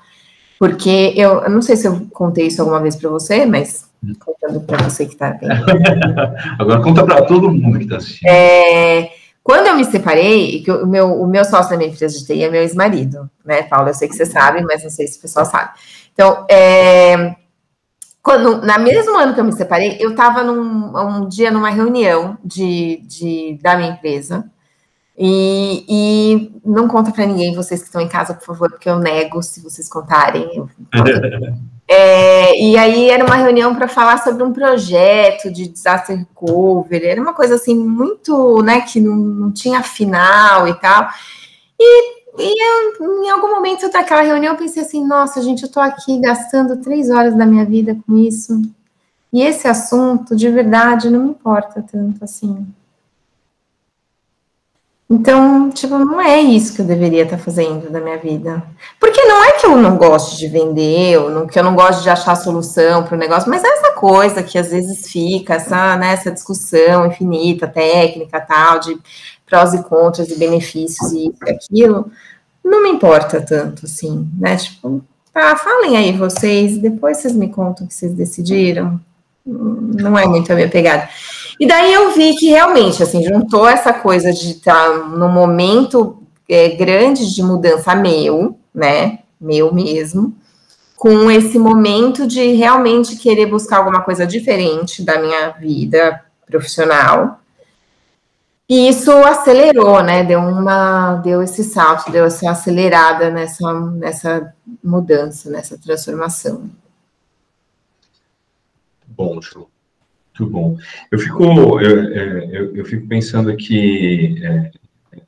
Porque 0.59 1.13
eu, 1.15 1.41
eu 1.43 1.49
não 1.49 1.61
sei 1.61 1.77
se 1.77 1.87
eu 1.87 2.05
contei 2.11 2.47
isso 2.47 2.61
alguma 2.61 2.81
vez 2.81 2.97
para 2.97 3.09
você, 3.09 3.45
mas 3.45 3.89
contando 4.19 4.59
para 4.61 4.83
você 4.83 5.05
que 5.05 5.13
está 5.13 5.31
vendo. 5.31 5.53
Agora 6.59 6.81
conta 6.81 7.05
para 7.05 7.25
todo 7.25 7.49
mundo 7.49 7.77
que 7.77 7.85
está 7.85 7.95
assistindo. 7.95 8.27
É, 8.27 9.09
quando 9.41 9.67
eu 9.67 9.75
me 9.75 9.85
separei, 9.85 10.61
que 10.61 10.69
o 10.69 10.85
meu, 10.85 11.13
o 11.21 11.25
meu 11.25 11.45
sócio 11.45 11.71
da 11.71 11.77
minha 11.77 11.89
empresa 11.89 12.17
de 12.17 12.25
TI 12.25 12.43
é 12.43 12.49
meu 12.49 12.61
ex-marido, 12.61 13.29
né, 13.45 13.63
Paulo? 13.63 13.87
Eu 13.87 13.93
sei 13.93 14.09
que 14.09 14.15
você 14.15 14.25
sabe, 14.25 14.61
mas 14.63 14.83
não 14.83 14.89
sei 14.89 15.07
se 15.07 15.17
o 15.17 15.21
pessoal 15.21 15.45
sabe. 15.45 15.71
Então, 16.13 16.45
é, 16.51 17.35
quando, 18.21 18.61
na 18.61 18.77
mesmo 18.77 19.17
ano 19.17 19.33
que 19.33 19.39
eu 19.39 19.45
me 19.45 19.53
separei, 19.53 19.95
eu 19.97 20.11
estava 20.11 20.43
num 20.43 20.93
um 20.95 21.27
dia 21.29 21.49
numa 21.49 21.69
reunião 21.69 22.37
de, 22.43 23.01
de 23.07 23.57
da 23.61 23.77
minha 23.77 23.91
empresa. 23.91 24.43
E, 25.21 25.83
e 25.89 26.61
não 26.63 26.87
conta 26.87 27.11
para 27.11 27.25
ninguém, 27.25 27.53
vocês 27.53 27.81
que 27.81 27.87
estão 27.87 27.99
em 27.99 28.07
casa, 28.07 28.33
por 28.33 28.45
favor, 28.45 28.69
porque 28.69 28.89
eu 28.89 28.97
nego 28.99 29.43
se 29.43 29.59
vocês 29.61 29.89
contarem. 29.89 30.49
Eu, 30.55 30.69
é, 31.85 32.57
e 32.57 32.77
aí 32.77 33.09
era 33.09 33.25
uma 33.25 33.35
reunião 33.35 33.75
para 33.75 33.89
falar 33.89 34.23
sobre 34.23 34.43
um 34.43 34.53
projeto 34.53 35.51
de 35.51 35.67
disaster 35.67 36.17
recovery, 36.17 37.05
era 37.05 37.21
uma 37.21 37.33
coisa 37.33 37.55
assim 37.55 37.75
muito, 37.75 38.61
né, 38.63 38.79
que 38.79 39.01
não, 39.01 39.17
não 39.17 39.51
tinha 39.51 39.83
final 39.83 40.69
e 40.69 40.73
tal. 40.75 41.09
E 41.77 42.19
e 42.37 42.53
eu, 42.63 43.23
em 43.25 43.29
algum 43.29 43.49
momento 43.49 43.91
daquela 43.91 44.21
reunião 44.21 44.53
eu 44.53 44.57
pensei 44.57 44.81
assim, 44.81 45.05
nossa, 45.05 45.41
gente, 45.41 45.63
eu 45.63 45.67
estou 45.67 45.83
aqui 45.83 46.19
gastando 46.21 46.77
três 46.77 47.09
horas 47.09 47.35
da 47.35 47.45
minha 47.45 47.65
vida 47.65 47.97
com 48.07 48.17
isso. 48.17 48.61
E 49.33 49.41
esse 49.41 49.67
assunto, 49.67 50.35
de 50.35 50.49
verdade, 50.49 51.09
não 51.09 51.23
me 51.23 51.29
importa 51.31 51.83
tanto 51.83 52.23
assim. 52.23 52.65
Então, 55.11 55.71
tipo, 55.71 55.97
não 55.97 56.21
é 56.21 56.39
isso 56.39 56.75
que 56.75 56.81
eu 56.81 56.85
deveria 56.85 57.23
estar 57.23 57.39
fazendo 57.39 57.89
da 57.89 57.99
minha 57.99 58.17
vida. 58.19 58.61
Porque 58.99 59.19
não 59.23 59.43
é 59.43 59.53
que 59.53 59.65
eu 59.65 59.75
não 59.75 59.97
gosto 59.97 60.37
de 60.37 60.47
vender, 60.47 61.17
ou 61.17 61.31
não, 61.31 61.47
que 61.47 61.57
eu 61.57 61.63
não 61.63 61.73
gosto 61.73 62.03
de 62.03 62.09
achar 62.11 62.35
solução 62.35 63.03
para 63.03 63.15
o 63.15 63.19
negócio, 63.19 63.49
mas 63.49 63.63
é 63.63 63.67
essa 63.67 63.91
coisa 63.93 64.43
que 64.43 64.55
às 64.55 64.69
vezes 64.69 65.11
fica, 65.11 65.55
essa, 65.55 65.97
né, 65.97 66.13
essa 66.13 66.31
discussão 66.31 67.07
infinita, 67.07 67.67
técnica, 67.67 68.39
tal, 68.39 68.79
de 68.79 68.99
prós 69.47 69.73
e 69.73 69.81
contras 69.81 70.29
e 70.29 70.37
benefícios 70.37 71.11
e 71.11 71.33
aquilo, 71.41 72.11
não 72.63 72.83
me 72.83 72.89
importa 72.89 73.41
tanto, 73.41 73.87
assim, 73.87 74.29
né? 74.37 74.57
Tipo, 74.57 75.03
tá, 75.33 75.55
falem 75.55 75.97
aí 75.97 76.11
vocês, 76.11 76.77
depois 76.77 77.17
vocês 77.17 77.33
me 77.33 77.49
contam 77.49 77.85
o 77.85 77.89
que 77.89 77.95
vocês 77.95 78.13
decidiram. 78.13 79.01
Não 79.43 80.15
é 80.19 80.27
muito 80.27 80.51
a 80.51 80.55
minha 80.55 80.69
pegada. 80.69 81.09
E 81.59 81.67
daí 81.67 81.93
eu 81.93 82.11
vi 82.11 82.35
que 82.35 82.47
realmente, 82.47 83.03
assim, 83.03 83.21
juntou 83.21 83.67
essa 83.67 83.91
coisa 83.91 84.31
de 84.31 84.51
estar 84.51 84.73
tá 84.73 84.97
no 84.97 85.27
momento 85.27 86.23
é, 86.47 86.69
grande 86.69 87.33
de 87.33 87.43
mudança 87.43 87.93
meu, 87.95 88.57
né? 88.73 89.19
Meu 89.39 89.73
mesmo, 89.73 90.35
com 90.95 91.29
esse 91.29 91.59
momento 91.59 92.25
de 92.25 92.53
realmente 92.53 93.17
querer 93.17 93.45
buscar 93.45 93.77
alguma 93.77 94.01
coisa 94.01 94.25
diferente 94.25 95.03
da 95.03 95.19
minha 95.19 95.49
vida 95.51 96.23
profissional. 96.45 97.39
E 98.67 98.87
isso 98.87 99.11
acelerou, 99.11 100.01
né? 100.01 100.23
Deu 100.23 100.39
uma, 100.39 101.15
deu 101.15 101.41
esse 101.41 101.63
salto, 101.63 102.11
deu 102.11 102.25
essa 102.25 102.49
acelerada 102.51 103.29
nessa, 103.29 103.73
nessa 103.73 104.53
mudança, 104.83 105.49
nessa 105.49 105.77
transformação. 105.77 106.69
Bom, 109.07 109.41
Ju. 109.41 109.67
Muito 110.39 110.51
bom. 110.51 110.77
Eu 111.11 111.19
fico, 111.19 111.43
eu, 111.81 111.99
é, 112.09 112.49
eu, 112.51 112.75
eu 112.77 112.85
fico 112.85 113.07
pensando 113.07 113.55
que 113.55 114.39
é, 114.41 114.71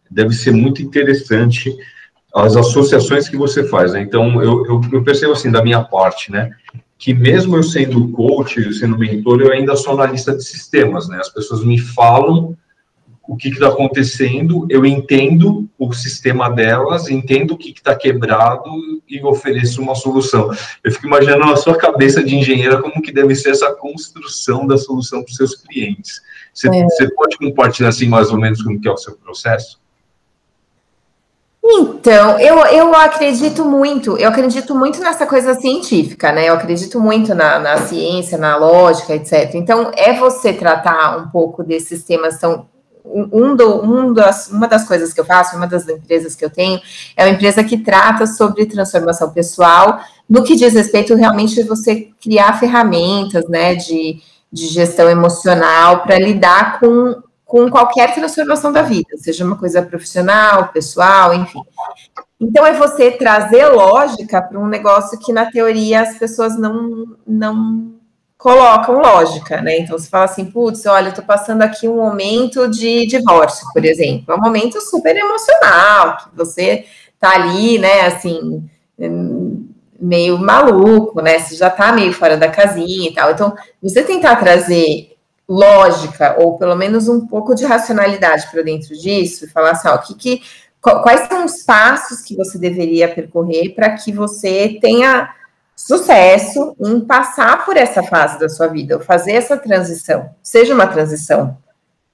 deve 0.10 0.34
ser 0.34 0.52
muito 0.52 0.82
interessante 0.82 1.76
as 2.34 2.56
associações 2.56 3.28
que 3.28 3.36
você 3.36 3.64
faz. 3.64 3.94
Né? 3.94 4.02
Então, 4.02 4.42
eu, 4.42 4.66
eu, 4.66 4.82
eu 4.94 5.04
percebo 5.04 5.34
assim, 5.34 5.52
da 5.52 5.62
minha 5.62 5.84
parte, 5.84 6.32
né? 6.32 6.52
que 7.02 7.16
mesmo 7.16 7.58
eu 7.58 7.64
sendo 7.64 8.10
coach, 8.10 8.74
sendo 8.74 8.98
mentor, 8.98 9.42
eu 9.42 9.52
ainda 9.52 9.76
sou 9.76 9.94
analista 9.94 10.36
de 10.36 10.44
sistemas, 10.44 11.10
né? 11.10 11.18
As 11.18 11.30
pessoas 11.30 11.66
me 11.66 11.80
falam 11.80 12.56
o 13.32 13.38
que 13.38 13.48
está 13.48 13.70
acontecendo, 13.70 14.68
eu 14.70 14.86
entendo 14.86 15.66
o 15.80 15.94
sistema 15.94 16.50
delas, 16.50 17.10
entendo 17.10 17.54
o 17.54 17.58
que 17.58 17.70
está 17.70 17.96
quebrado 17.96 18.70
e 19.08 19.24
ofereço 19.24 19.82
uma 19.82 19.96
solução. 19.96 20.52
Eu 20.84 20.92
fico 20.92 21.08
imaginando 21.08 21.46
na 21.46 21.56
sua 21.56 21.78
cabeça 21.78 22.22
de 22.22 22.36
engenheira 22.36 22.82
como 22.82 23.02
que 23.02 23.10
deve 23.10 23.34
ser 23.34 23.52
essa 23.52 23.72
construção 23.72 24.68
da 24.68 24.78
solução 24.78 25.24
para 25.24 25.32
os 25.32 25.38
seus 25.38 25.56
clientes. 25.56 26.20
Você, 26.54 26.68
é. 26.68 26.84
você, 26.84 27.10
pode 27.12 27.38
compartilhar 27.38 27.88
assim 27.88 28.10
mais 28.10 28.32
ou 28.32 28.38
menos 28.38 28.62
como 28.62 28.82
que 28.82 28.90
é 28.90 28.92
o 28.92 28.98
seu 28.98 29.16
processo? 29.16 29.80
Então, 31.64 32.38
eu, 32.38 32.58
eu 32.66 32.94
acredito 32.94 33.64
muito, 33.64 34.18
eu 34.18 34.28
acredito 34.28 34.76
muito 34.76 35.00
nessa 35.00 35.26
coisa 35.26 35.54
científica, 35.54 36.34
né? 36.34 36.50
Eu 36.50 36.56
acredito 36.56 37.00
muito 37.00 37.34
na, 37.34 37.60
na 37.60 37.78
ciência, 37.78 38.38
na 38.38 38.58
lógica, 38.58 39.16
etc. 39.16 39.52
Então, 39.54 39.90
é 39.96 40.12
você 40.12 40.52
tratar 40.52 41.18
um 41.18 41.30
pouco 41.30 41.64
desses 41.64 42.04
temas 42.04 42.38
tão 42.38 42.70
um, 43.04 43.56
do, 43.56 43.84
um 43.84 44.14
das, 44.14 44.50
uma 44.50 44.68
das 44.68 44.88
coisas 44.88 45.14
que 45.14 45.20
eu 45.20 45.26
faço, 45.26 45.56
uma 45.56 45.68
das 45.68 45.88
empresas 45.88 46.36
que 46.36 46.46
eu 46.46 46.50
tenho, 46.50 46.80
é 47.16 47.26
uma 47.26 47.34
empresa 47.34 47.64
que 47.64 47.78
trata 47.78 48.26
sobre 48.26 48.66
transformação 48.66 49.30
pessoal, 49.32 50.00
no 50.30 50.44
que 50.44 50.56
diz 50.56 50.74
respeito 50.74 51.16
realmente 51.16 51.62
você 51.64 52.10
criar 52.22 52.60
ferramentas, 52.60 53.48
né, 53.50 53.76
de, 53.76 54.20
de 54.52 54.68
gestão 54.68 55.10
emocional 55.10 56.04
para 56.04 56.18
lidar 56.18 56.80
com, 56.80 57.22
com 57.46 57.70
qualquer 57.70 58.14
transformação 58.14 58.72
da 58.72 58.82
vida, 58.82 59.18
seja 59.18 59.44
uma 59.44 59.58
coisa 59.58 59.82
profissional, 59.82 60.70
pessoal, 60.70 61.34
enfim. 61.34 61.62
Então, 62.40 62.66
é 62.66 62.74
você 62.74 63.12
trazer 63.12 63.68
lógica 63.68 64.42
para 64.42 64.60
um 64.60 64.68
negócio 64.68 65.20
que, 65.20 65.32
na 65.32 65.52
teoria, 65.52 66.02
as 66.02 66.18
pessoas 66.18 66.58
não, 66.58 67.16
não 67.28 68.01
colocam 68.42 69.00
lógica, 69.00 69.62
né? 69.62 69.78
Então 69.78 69.98
você 69.98 70.10
fala 70.10 70.26
assim, 70.26 70.46
putz, 70.46 70.88
olha, 70.88 71.10
eu 71.10 71.14
tô 71.14 71.22
passando 71.22 71.62
aqui 71.62 71.88
um 71.88 71.98
momento 71.98 72.68
de 72.68 73.06
divórcio, 73.06 73.68
por 73.72 73.86
exemplo. 73.86 74.34
É 74.34 74.36
um 74.36 74.42
momento 74.42 74.82
super 74.82 75.16
emocional, 75.16 76.18
que 76.18 76.36
você 76.36 76.86
tá 77.20 77.36
ali, 77.36 77.78
né, 77.78 78.08
assim, 78.08 78.68
meio 80.00 80.40
maluco, 80.40 81.22
né? 81.22 81.38
Você 81.38 81.56
já 81.56 81.70
tá 81.70 81.92
meio 81.92 82.12
fora 82.14 82.36
da 82.36 82.50
casinha 82.50 83.12
e 83.12 83.14
tal. 83.14 83.30
Então, 83.30 83.56
você 83.80 84.02
tentar 84.02 84.36
trazer 84.38 85.16
lógica, 85.48 86.38
ou 86.40 86.58
pelo 86.58 86.76
menos 86.76 87.08
um 87.08 87.28
pouco 87.28 87.54
de 87.54 87.64
racionalidade 87.64 88.50
para 88.50 88.64
dentro 88.64 88.98
disso, 88.98 89.46
e 89.46 89.50
falar 89.50 89.72
assim, 89.72 89.88
ó, 89.88 89.98
que, 90.00 90.16
que 90.16 90.42
quais 90.82 91.28
são 91.28 91.46
os 91.46 91.62
passos 91.62 92.22
que 92.22 92.36
você 92.36 92.58
deveria 92.58 93.08
percorrer 93.08 93.76
para 93.76 93.92
que 93.92 94.12
você 94.12 94.80
tenha 94.82 95.30
sucesso 95.86 96.76
em 96.80 97.00
passar 97.00 97.66
por 97.66 97.76
essa 97.76 98.04
fase 98.04 98.40
da 98.40 98.48
sua 98.48 98.68
vida, 98.68 98.96
ou 98.96 99.02
fazer 99.02 99.34
essa 99.34 99.58
transição, 99.58 100.30
seja 100.44 100.74
uma 100.74 100.88
transição 100.88 101.58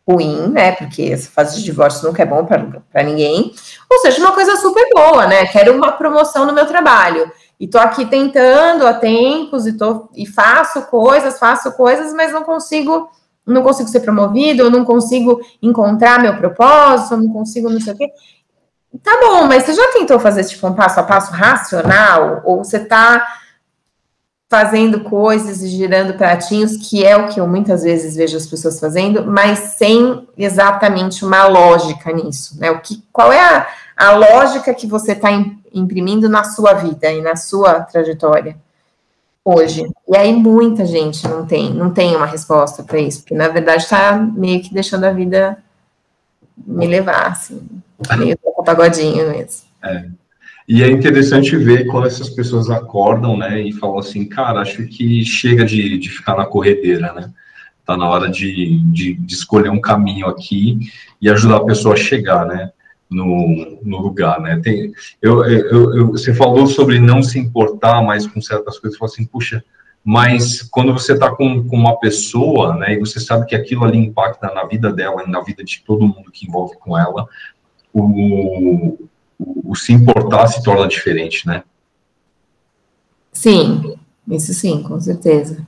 ruim, 0.07 0.47
né? 0.47 0.71
Porque 0.71 1.03
essa 1.03 1.29
fase 1.29 1.57
de 1.57 1.63
divórcio 1.63 2.07
nunca 2.07 2.23
é 2.23 2.25
bom 2.25 2.45
para 2.45 3.03
ninguém, 3.03 3.53
ou 3.89 3.99
seja, 3.99 4.21
uma 4.21 4.31
coisa 4.31 4.55
super 4.55 4.87
boa, 4.93 5.27
né? 5.27 5.45
Quero 5.47 5.75
uma 5.75 5.91
promoção 5.91 6.45
no 6.45 6.53
meu 6.53 6.65
trabalho. 6.65 7.29
E 7.59 7.67
tô 7.67 7.77
aqui 7.77 8.05
tentando 8.05 8.85
há 8.85 8.93
tempos 8.93 9.65
e, 9.67 9.73
tô, 9.73 10.09
e 10.15 10.25
faço 10.25 10.83
coisas, 10.83 11.39
faço 11.39 11.71
coisas, 11.73 12.13
mas 12.13 12.31
não 12.31 12.43
consigo, 12.43 13.09
não 13.45 13.63
consigo 13.63 13.89
ser 13.89 13.99
promovido, 13.99 14.63
eu 14.63 14.69
não 14.69 14.85
consigo 14.85 15.41
encontrar 15.61 16.21
meu 16.21 16.37
propósito, 16.37 17.17
não 17.17 17.33
consigo 17.33 17.69
não 17.69 17.81
sei 17.81 17.93
o 17.93 17.97
quê. 17.97 18.11
Tá 19.03 19.19
bom, 19.19 19.45
mas 19.45 19.63
você 19.63 19.73
já 19.73 19.91
tentou 19.91 20.19
fazer 20.19 20.43
tipo 20.45 20.65
um 20.67 20.73
passo 20.73 20.99
a 20.99 21.03
passo 21.03 21.31
racional? 21.31 22.41
Ou 22.45 22.63
você 22.63 22.79
tá 22.79 23.27
fazendo 24.49 25.01
coisas 25.01 25.61
e 25.61 25.67
girando 25.67 26.13
pratinhos, 26.13 26.77
que 26.77 27.05
é 27.05 27.17
o 27.17 27.27
que 27.27 27.39
eu 27.39 27.47
muitas 27.47 27.83
vezes 27.83 28.15
vejo 28.15 28.37
as 28.37 28.47
pessoas 28.47 28.79
fazendo, 28.79 29.25
mas 29.25 29.59
sem 29.77 30.25
exatamente 30.37 31.25
uma 31.25 31.45
lógica 31.47 32.13
nisso, 32.13 32.57
né? 32.59 32.71
O 32.71 32.79
que, 32.79 33.03
qual 33.11 33.31
é 33.31 33.41
a, 33.41 33.67
a 33.95 34.11
lógica 34.11 34.73
que 34.73 34.87
você 34.87 35.11
está 35.11 35.29
imprimindo 35.73 36.29
na 36.29 36.45
sua 36.45 36.73
vida 36.73 37.11
e 37.11 37.21
na 37.21 37.35
sua 37.35 37.81
trajetória 37.81 38.55
hoje? 39.43 39.85
E 40.07 40.15
aí 40.15 40.33
muita 40.33 40.85
gente 40.85 41.27
não 41.27 41.45
tem, 41.45 41.73
não 41.73 41.93
tem 41.93 42.15
uma 42.15 42.25
resposta 42.25 42.83
para 42.83 42.99
isso, 42.99 43.19
porque 43.19 43.35
na 43.35 43.49
verdade 43.49 43.83
está 43.83 44.15
meio 44.15 44.61
que 44.61 44.73
deixando 44.73 45.03
a 45.03 45.11
vida 45.11 45.61
me 46.65 46.87
levar, 46.87 47.27
assim, 47.27 47.67
meio 48.17 48.37
pagodinho 48.63 49.29
mesmo. 49.29 49.67
É. 49.83 50.05
E 50.67 50.83
é 50.83 50.91
interessante 50.91 51.55
ver 51.55 51.87
quando 51.87 52.07
essas 52.07 52.29
pessoas 52.29 52.69
acordam, 52.69 53.37
né, 53.37 53.61
e 53.61 53.71
falam 53.71 53.99
assim, 53.99 54.25
cara, 54.25 54.59
acho 54.59 54.85
que 54.85 55.23
chega 55.23 55.63
de, 55.63 55.97
de 55.97 56.09
ficar 56.09 56.35
na 56.35 56.45
corredeira, 56.45 57.13
né? 57.13 57.31
Tá 57.85 57.95
na 57.95 58.09
hora 58.09 58.29
de, 58.29 58.79
de, 58.91 59.13
de 59.13 59.33
escolher 59.33 59.69
um 59.69 59.79
caminho 59.79 60.27
aqui 60.27 60.77
e 61.21 61.29
ajudar 61.29 61.57
a 61.57 61.65
pessoa 61.65 61.93
a 61.93 61.97
chegar, 61.97 62.45
né? 62.45 62.71
No, 63.09 63.79
no 63.81 63.99
lugar, 63.99 64.41
né? 64.41 64.59
Tem, 64.61 64.91
eu, 65.21 65.45
eu, 65.45 65.95
eu, 65.95 66.07
você 66.07 66.33
falou 66.33 66.67
sobre 66.67 66.99
não 66.99 67.23
se 67.23 67.39
importar 67.39 68.01
mais 68.01 68.27
com 68.27 68.41
certas 68.41 68.77
coisas, 68.77 68.99
falou 68.99 69.13
assim, 69.13 69.25
puxa, 69.25 69.63
mas 70.03 70.61
quando 70.63 70.91
você 70.91 71.13
está 71.13 71.33
com, 71.33 71.65
com 71.65 71.77
uma 71.77 71.97
pessoa, 71.97 72.75
né, 72.75 72.95
e 72.95 72.99
você 72.99 73.21
sabe 73.21 73.45
que 73.45 73.55
aquilo 73.55 73.85
ali 73.85 73.97
impacta 73.97 74.53
na 74.53 74.65
vida 74.65 74.91
dela 74.91 75.23
e 75.25 75.31
na 75.31 75.39
vida 75.39 75.63
de 75.63 75.81
todo 75.85 76.07
mundo 76.07 76.29
que 76.29 76.45
envolve 76.45 76.75
com 76.77 76.97
ela, 76.97 77.25
o, 77.93 78.97
o, 79.39 79.71
o 79.71 79.75
se 79.75 79.93
importar 79.93 80.47
se 80.47 80.63
torna 80.63 80.87
diferente, 80.87 81.45
né? 81.47 81.63
Sim, 83.31 83.95
isso 84.27 84.53
sim, 84.53 84.81
com 84.81 84.99
certeza. 84.99 85.65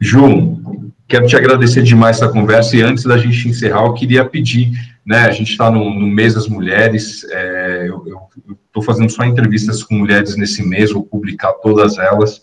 Ju, 0.00 0.60
quero 1.06 1.26
te 1.26 1.36
agradecer 1.36 1.82
demais 1.82 2.16
essa 2.16 2.28
conversa 2.28 2.76
e 2.76 2.82
antes 2.82 3.04
da 3.04 3.18
gente 3.18 3.48
encerrar, 3.48 3.84
eu 3.84 3.94
queria 3.94 4.24
pedir, 4.24 4.72
né, 5.04 5.20
a 5.20 5.30
gente 5.30 5.50
está 5.50 5.70
no, 5.70 5.92
no, 5.92 6.06
mês 6.06 6.34
das 6.34 6.48
mulheres, 6.48 7.24
é, 7.30 7.86
eu 7.88 8.28
estou 8.66 8.82
fazendo 8.82 9.10
só 9.10 9.24
entrevistas 9.24 9.82
com 9.82 9.94
mulheres 9.94 10.36
nesse 10.36 10.62
mês, 10.62 10.92
vou 10.92 11.02
publicar 11.02 11.52
todas 11.54 11.98
elas 11.98 12.40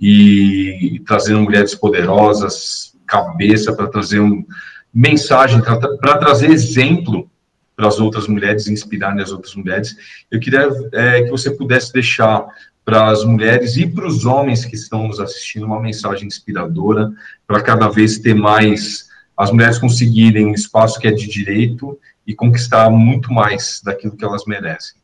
e, 0.00 0.96
e 0.96 1.00
trazendo 1.00 1.40
mulheres 1.40 1.74
poderosas, 1.74 2.94
cabeça 3.06 3.72
para 3.72 3.86
trazer 3.86 4.20
um 4.20 4.44
mensagem, 4.92 5.60
para 5.62 6.18
trazer 6.18 6.50
exemplo 6.50 7.30
para 7.76 7.86
as 7.86 8.00
outras 8.00 8.26
mulheres, 8.26 8.66
inspirarem 8.66 9.22
as 9.22 9.30
outras 9.30 9.54
mulheres. 9.54 9.94
Eu 10.30 10.40
queria 10.40 10.68
é, 10.92 11.22
que 11.22 11.30
você 11.30 11.50
pudesse 11.50 11.92
deixar 11.92 12.46
para 12.84 13.08
as 13.10 13.24
mulheres 13.24 13.76
e 13.76 13.86
para 13.86 14.06
os 14.06 14.24
homens 14.24 14.64
que 14.64 14.74
estão 14.74 15.08
nos 15.08 15.20
assistindo 15.20 15.66
uma 15.66 15.80
mensagem 15.80 16.26
inspiradora 16.26 17.12
para 17.46 17.60
cada 17.60 17.88
vez 17.88 18.18
ter 18.18 18.34
mais 18.34 19.06
as 19.36 19.50
mulheres 19.50 19.78
conseguirem 19.78 20.46
um 20.46 20.54
espaço 20.54 20.98
que 20.98 21.06
é 21.06 21.10
de 21.10 21.28
direito 21.28 21.98
e 22.26 22.34
conquistar 22.34 22.88
muito 22.88 23.32
mais 23.32 23.82
daquilo 23.84 24.16
que 24.16 24.24
elas 24.24 24.46
merecem. 24.46 24.96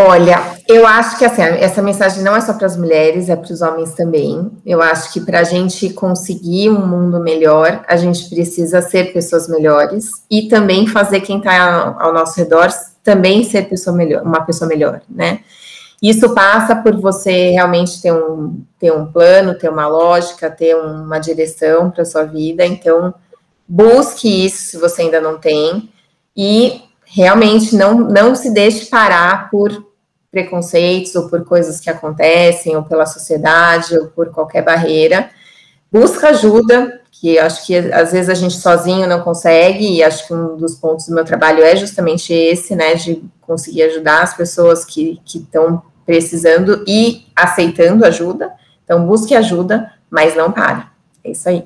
Olha, 0.00 0.56
eu 0.68 0.86
acho 0.86 1.18
que 1.18 1.24
assim, 1.24 1.42
essa 1.42 1.82
mensagem 1.82 2.22
não 2.22 2.36
é 2.36 2.40
só 2.40 2.52
para 2.52 2.66
as 2.66 2.76
mulheres, 2.76 3.28
é 3.28 3.34
para 3.34 3.52
os 3.52 3.60
homens 3.60 3.94
também. 3.94 4.48
Eu 4.64 4.80
acho 4.80 5.12
que 5.12 5.20
para 5.20 5.40
a 5.40 5.44
gente 5.44 5.90
conseguir 5.90 6.70
um 6.70 6.86
mundo 6.86 7.18
melhor, 7.18 7.84
a 7.88 7.96
gente 7.96 8.28
precisa 8.28 8.80
ser 8.80 9.12
pessoas 9.12 9.48
melhores 9.48 10.12
e 10.30 10.46
também 10.46 10.86
fazer 10.86 11.20
quem 11.22 11.38
está 11.38 11.96
ao 11.98 12.12
nosso 12.12 12.38
redor 12.38 12.68
também 13.02 13.42
ser 13.42 13.68
pessoa 13.68 13.96
melhor, 13.96 14.22
uma 14.22 14.42
pessoa 14.42 14.68
melhor, 14.68 15.00
né? 15.08 15.40
Isso 16.00 16.32
passa 16.32 16.76
por 16.76 16.94
você 17.00 17.50
realmente 17.50 18.00
ter 18.00 18.12
um, 18.12 18.62
ter 18.78 18.92
um 18.92 19.06
plano, 19.06 19.58
ter 19.58 19.68
uma 19.68 19.88
lógica, 19.88 20.48
ter 20.48 20.76
uma 20.76 21.18
direção 21.18 21.90
para 21.90 22.04
sua 22.04 22.22
vida. 22.22 22.64
Então, 22.64 23.12
busque 23.66 24.46
isso 24.46 24.62
se 24.70 24.76
você 24.78 25.02
ainda 25.02 25.20
não 25.20 25.38
tem 25.38 25.90
e 26.36 26.82
realmente 27.04 27.74
não, 27.74 27.98
não 27.98 28.36
se 28.36 28.50
deixe 28.50 28.86
parar 28.86 29.50
por 29.50 29.87
preconceitos 30.30 31.14
ou 31.14 31.28
por 31.28 31.44
coisas 31.44 31.80
que 31.80 31.90
acontecem, 31.90 32.76
ou 32.76 32.82
pela 32.82 33.06
sociedade, 33.06 33.96
ou 33.96 34.08
por 34.08 34.30
qualquer 34.30 34.62
barreira. 34.62 35.30
Busca 35.90 36.28
ajuda, 36.28 37.00
que 37.10 37.38
acho 37.38 37.66
que 37.66 37.76
às 37.76 38.12
vezes 38.12 38.28
a 38.28 38.34
gente 38.34 38.56
sozinho 38.56 39.08
não 39.08 39.22
consegue, 39.22 39.86
e 39.90 40.02
acho 40.02 40.26
que 40.26 40.34
um 40.34 40.56
dos 40.56 40.74
pontos 40.74 41.06
do 41.06 41.14
meu 41.14 41.24
trabalho 41.24 41.62
é 41.62 41.74
justamente 41.74 42.32
esse, 42.32 42.76
né, 42.76 42.94
de 42.94 43.22
conseguir 43.40 43.82
ajudar 43.84 44.22
as 44.22 44.36
pessoas 44.36 44.84
que 44.84 45.20
estão 45.26 45.82
precisando 46.04 46.84
e 46.86 47.26
aceitando 47.34 48.04
ajuda. 48.04 48.52
Então, 48.84 49.06
busque 49.06 49.34
ajuda, 49.34 49.92
mas 50.10 50.36
não 50.36 50.52
pare. 50.52 50.84
É 51.24 51.30
isso 51.30 51.48
aí. 51.48 51.64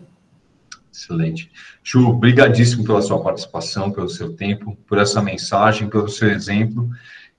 Excelente. 0.92 1.51
Ju, 1.83 2.12
brigadíssimo 2.12 2.85
pela 2.85 3.03
sua 3.03 3.20
participação, 3.20 3.90
pelo 3.90 4.09
seu 4.09 4.35
tempo, 4.35 4.77
por 4.87 4.98
essa 4.98 5.20
mensagem, 5.20 5.88
pelo 5.88 6.09
seu 6.09 6.31
exemplo 6.31 6.88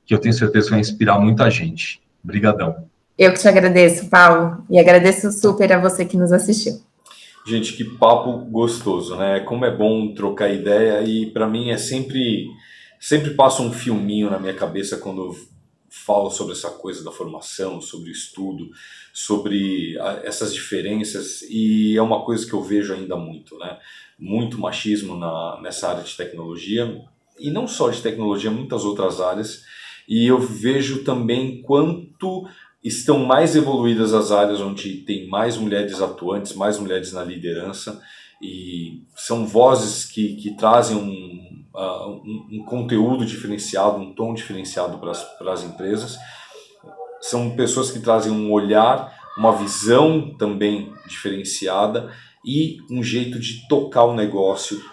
que 0.06 0.14
eu 0.14 0.20
tenho 0.20 0.34
certeza 0.34 0.66
que 0.66 0.72
vai 0.72 0.80
inspirar 0.80 1.20
muita 1.20 1.50
gente. 1.50 2.02
Obrigadão. 2.24 2.88
Eu 3.18 3.32
que 3.32 3.40
te 3.40 3.48
agradeço, 3.48 4.10
Paulo, 4.10 4.66
e 4.70 4.80
agradeço 4.80 5.32
super 5.32 5.72
a 5.72 5.80
você 5.80 6.04
que 6.06 6.18
nos 6.18 6.32
assistiu. 6.32 6.82
Gente, 7.46 7.74
que 7.74 7.84
papo 7.84 8.38
gostoso, 8.46 9.16
né? 9.18 9.42
Como 9.42 9.66
é 9.66 9.76
bom 9.76 10.14
trocar 10.14 10.50
ideia 10.50 11.04
e 11.04 11.28
para 11.28 11.48
mim 11.48 11.70
é 11.72 11.78
sempre 11.78 12.48
sempre 13.00 13.32
passa 13.32 13.62
um 13.62 13.72
filminho 13.72 14.30
na 14.30 14.40
minha 14.40 14.54
cabeça 14.54 14.96
quando 14.96 15.26
eu 15.26 15.36
falo 15.90 16.32
sobre 16.32 16.54
essa 16.54 16.70
coisa 16.70 17.04
da 17.04 17.12
formação, 17.12 17.82
sobre 17.82 18.10
o 18.10 18.12
estudo, 18.14 18.70
sobre 19.14 19.98
essas 20.24 20.54
diferenças 20.54 21.42
e 21.44 21.98
é 21.98 22.02
uma 22.02 22.24
coisa 22.24 22.48
que 22.48 22.54
eu 22.54 22.64
vejo 22.64 22.94
ainda 22.94 23.18
muito, 23.18 23.58
né? 23.58 23.78
Muito 24.18 24.60
machismo 24.60 25.18
na, 25.18 25.60
nessa 25.62 25.90
área 25.90 26.04
de 26.04 26.16
tecnologia 26.16 27.04
e 27.38 27.52
não 27.52 27.68
só 27.68 27.90
de 27.90 28.02
tecnologia, 28.02 28.50
muitas 28.50 28.86
outras 28.86 29.20
áreas 29.20 29.64
e 30.08 30.28
eu 30.28 30.40
vejo 30.40 31.04
também 31.04 31.62
quanto 31.62 32.48
estão 32.84 33.20
mais 33.20 33.56
evoluídas 33.56 34.14
as 34.14 34.32
áreas 34.32 34.60
onde 34.60 34.98
tem 34.98 35.28
mais 35.28 35.58
mulheres 35.58 36.02
atuantes, 36.02 36.54
mais 36.54 36.78
mulheres 36.78 37.14
na 37.14 37.24
liderança, 37.24 38.02
e 38.42 39.04
são 39.16 39.46
vozes 39.46 40.04
que, 40.04 40.36
que 40.36 40.52
trazem 40.58 40.98
um, 40.98 41.66
uh, 41.74 42.10
um, 42.10 42.48
um, 42.52 42.66
conteúdo 42.66 43.26
diferenciado, 43.26 43.98
um 43.98 44.14
tom 44.14 44.34
diferenciado 44.34 44.98
para 44.98 45.54
as, 45.54 45.64
empresas. 45.64 46.18
São 47.22 47.56
pessoas 47.56 47.90
que 47.90 48.02
trazem 48.02 48.34
um 48.34 48.52
olhar, 48.52 49.18
uma 49.38 49.56
visão 49.56 50.36
também 50.38 50.92
diferenciada 51.08 52.14
e 52.46 52.80
um 52.92 53.02
jeito 53.02 53.40
de 53.40 53.66
tocar 53.70 54.04
o 54.04 54.16
negócio 54.16 54.84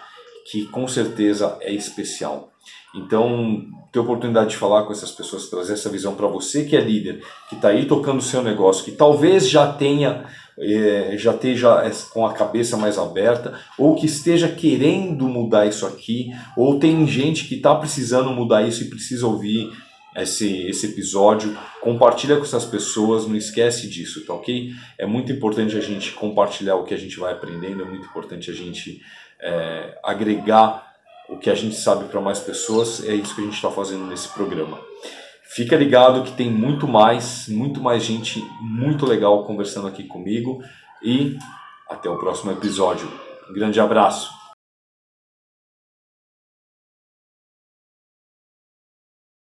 que 0.49 0.65
com 0.67 0.87
certeza 0.87 1.57
é 1.59 1.73
especial. 1.73 2.50
Então, 2.93 3.63
ter 3.91 3.99
oportunidade 3.99 4.51
de 4.51 4.57
falar 4.57 4.83
com 4.83 4.91
essas 4.91 5.11
pessoas, 5.11 5.49
trazer 5.49 5.73
essa 5.73 5.89
visão 5.89 6.13
para 6.15 6.27
você 6.27 6.65
que 6.65 6.75
é 6.75 6.81
líder, 6.81 7.23
que 7.49 7.55
está 7.55 7.69
aí 7.69 7.85
tocando 7.85 8.19
o 8.19 8.23
seu 8.23 8.43
negócio, 8.43 8.83
que 8.83 8.91
talvez 8.91 9.49
já 9.49 9.71
tenha, 9.71 10.25
é, 10.59 11.15
já 11.17 11.31
esteja 11.31 11.89
com 12.13 12.25
a 12.25 12.33
cabeça 12.33 12.75
mais 12.75 12.97
aberta, 12.97 13.57
ou 13.77 13.95
que 13.95 14.05
esteja 14.05 14.49
querendo 14.49 15.25
mudar 15.27 15.65
isso 15.65 15.85
aqui, 15.85 16.31
ou 16.57 16.79
tem 16.79 17.07
gente 17.07 17.47
que 17.47 17.55
está 17.55 17.73
precisando 17.75 18.29
mudar 18.31 18.63
isso 18.63 18.83
e 18.83 18.89
precisa 18.89 19.25
ouvir 19.25 19.71
esse, 20.17 20.67
esse 20.67 20.87
episódio, 20.87 21.57
compartilha 21.79 22.35
com 22.35 22.43
essas 22.43 22.65
pessoas, 22.65 23.25
não 23.25 23.35
esquece 23.35 23.87
disso, 23.87 24.25
tá 24.25 24.33
ok? 24.33 24.71
É 24.97 25.05
muito 25.05 25.31
importante 25.31 25.77
a 25.77 25.81
gente 25.81 26.11
compartilhar 26.11 26.75
o 26.75 26.83
que 26.83 26.93
a 26.93 26.97
gente 26.97 27.17
vai 27.17 27.31
aprendendo, 27.31 27.83
é 27.83 27.85
muito 27.85 28.05
importante 28.07 28.51
a 28.51 28.53
gente 28.53 29.01
é, 29.39 29.97
agregar 30.03 30.90
o 31.29 31.37
que 31.37 31.49
a 31.49 31.55
gente 31.55 31.75
sabe 31.75 32.05
para 32.05 32.21
mais 32.21 32.39
pessoas, 32.39 33.03
é 33.05 33.13
isso 33.13 33.35
que 33.35 33.41
a 33.41 33.45
gente 33.45 33.55
está 33.55 33.71
fazendo 33.71 34.05
nesse 34.05 34.27
programa. 34.29 34.79
Fica 35.43 35.75
ligado 35.75 36.23
que 36.23 36.31
tem 36.31 36.49
muito 36.49 36.87
mais, 36.87 37.47
muito 37.47 37.81
mais 37.81 38.03
gente 38.03 38.39
muito 38.61 39.05
legal 39.05 39.43
conversando 39.43 39.87
aqui 39.87 40.03
comigo 40.03 40.63
e 41.03 41.37
até 41.89 42.09
o 42.09 42.17
próximo 42.17 42.51
episódio. 42.51 43.11
Um 43.49 43.53
grande 43.53 43.79
abraço. 43.79 44.40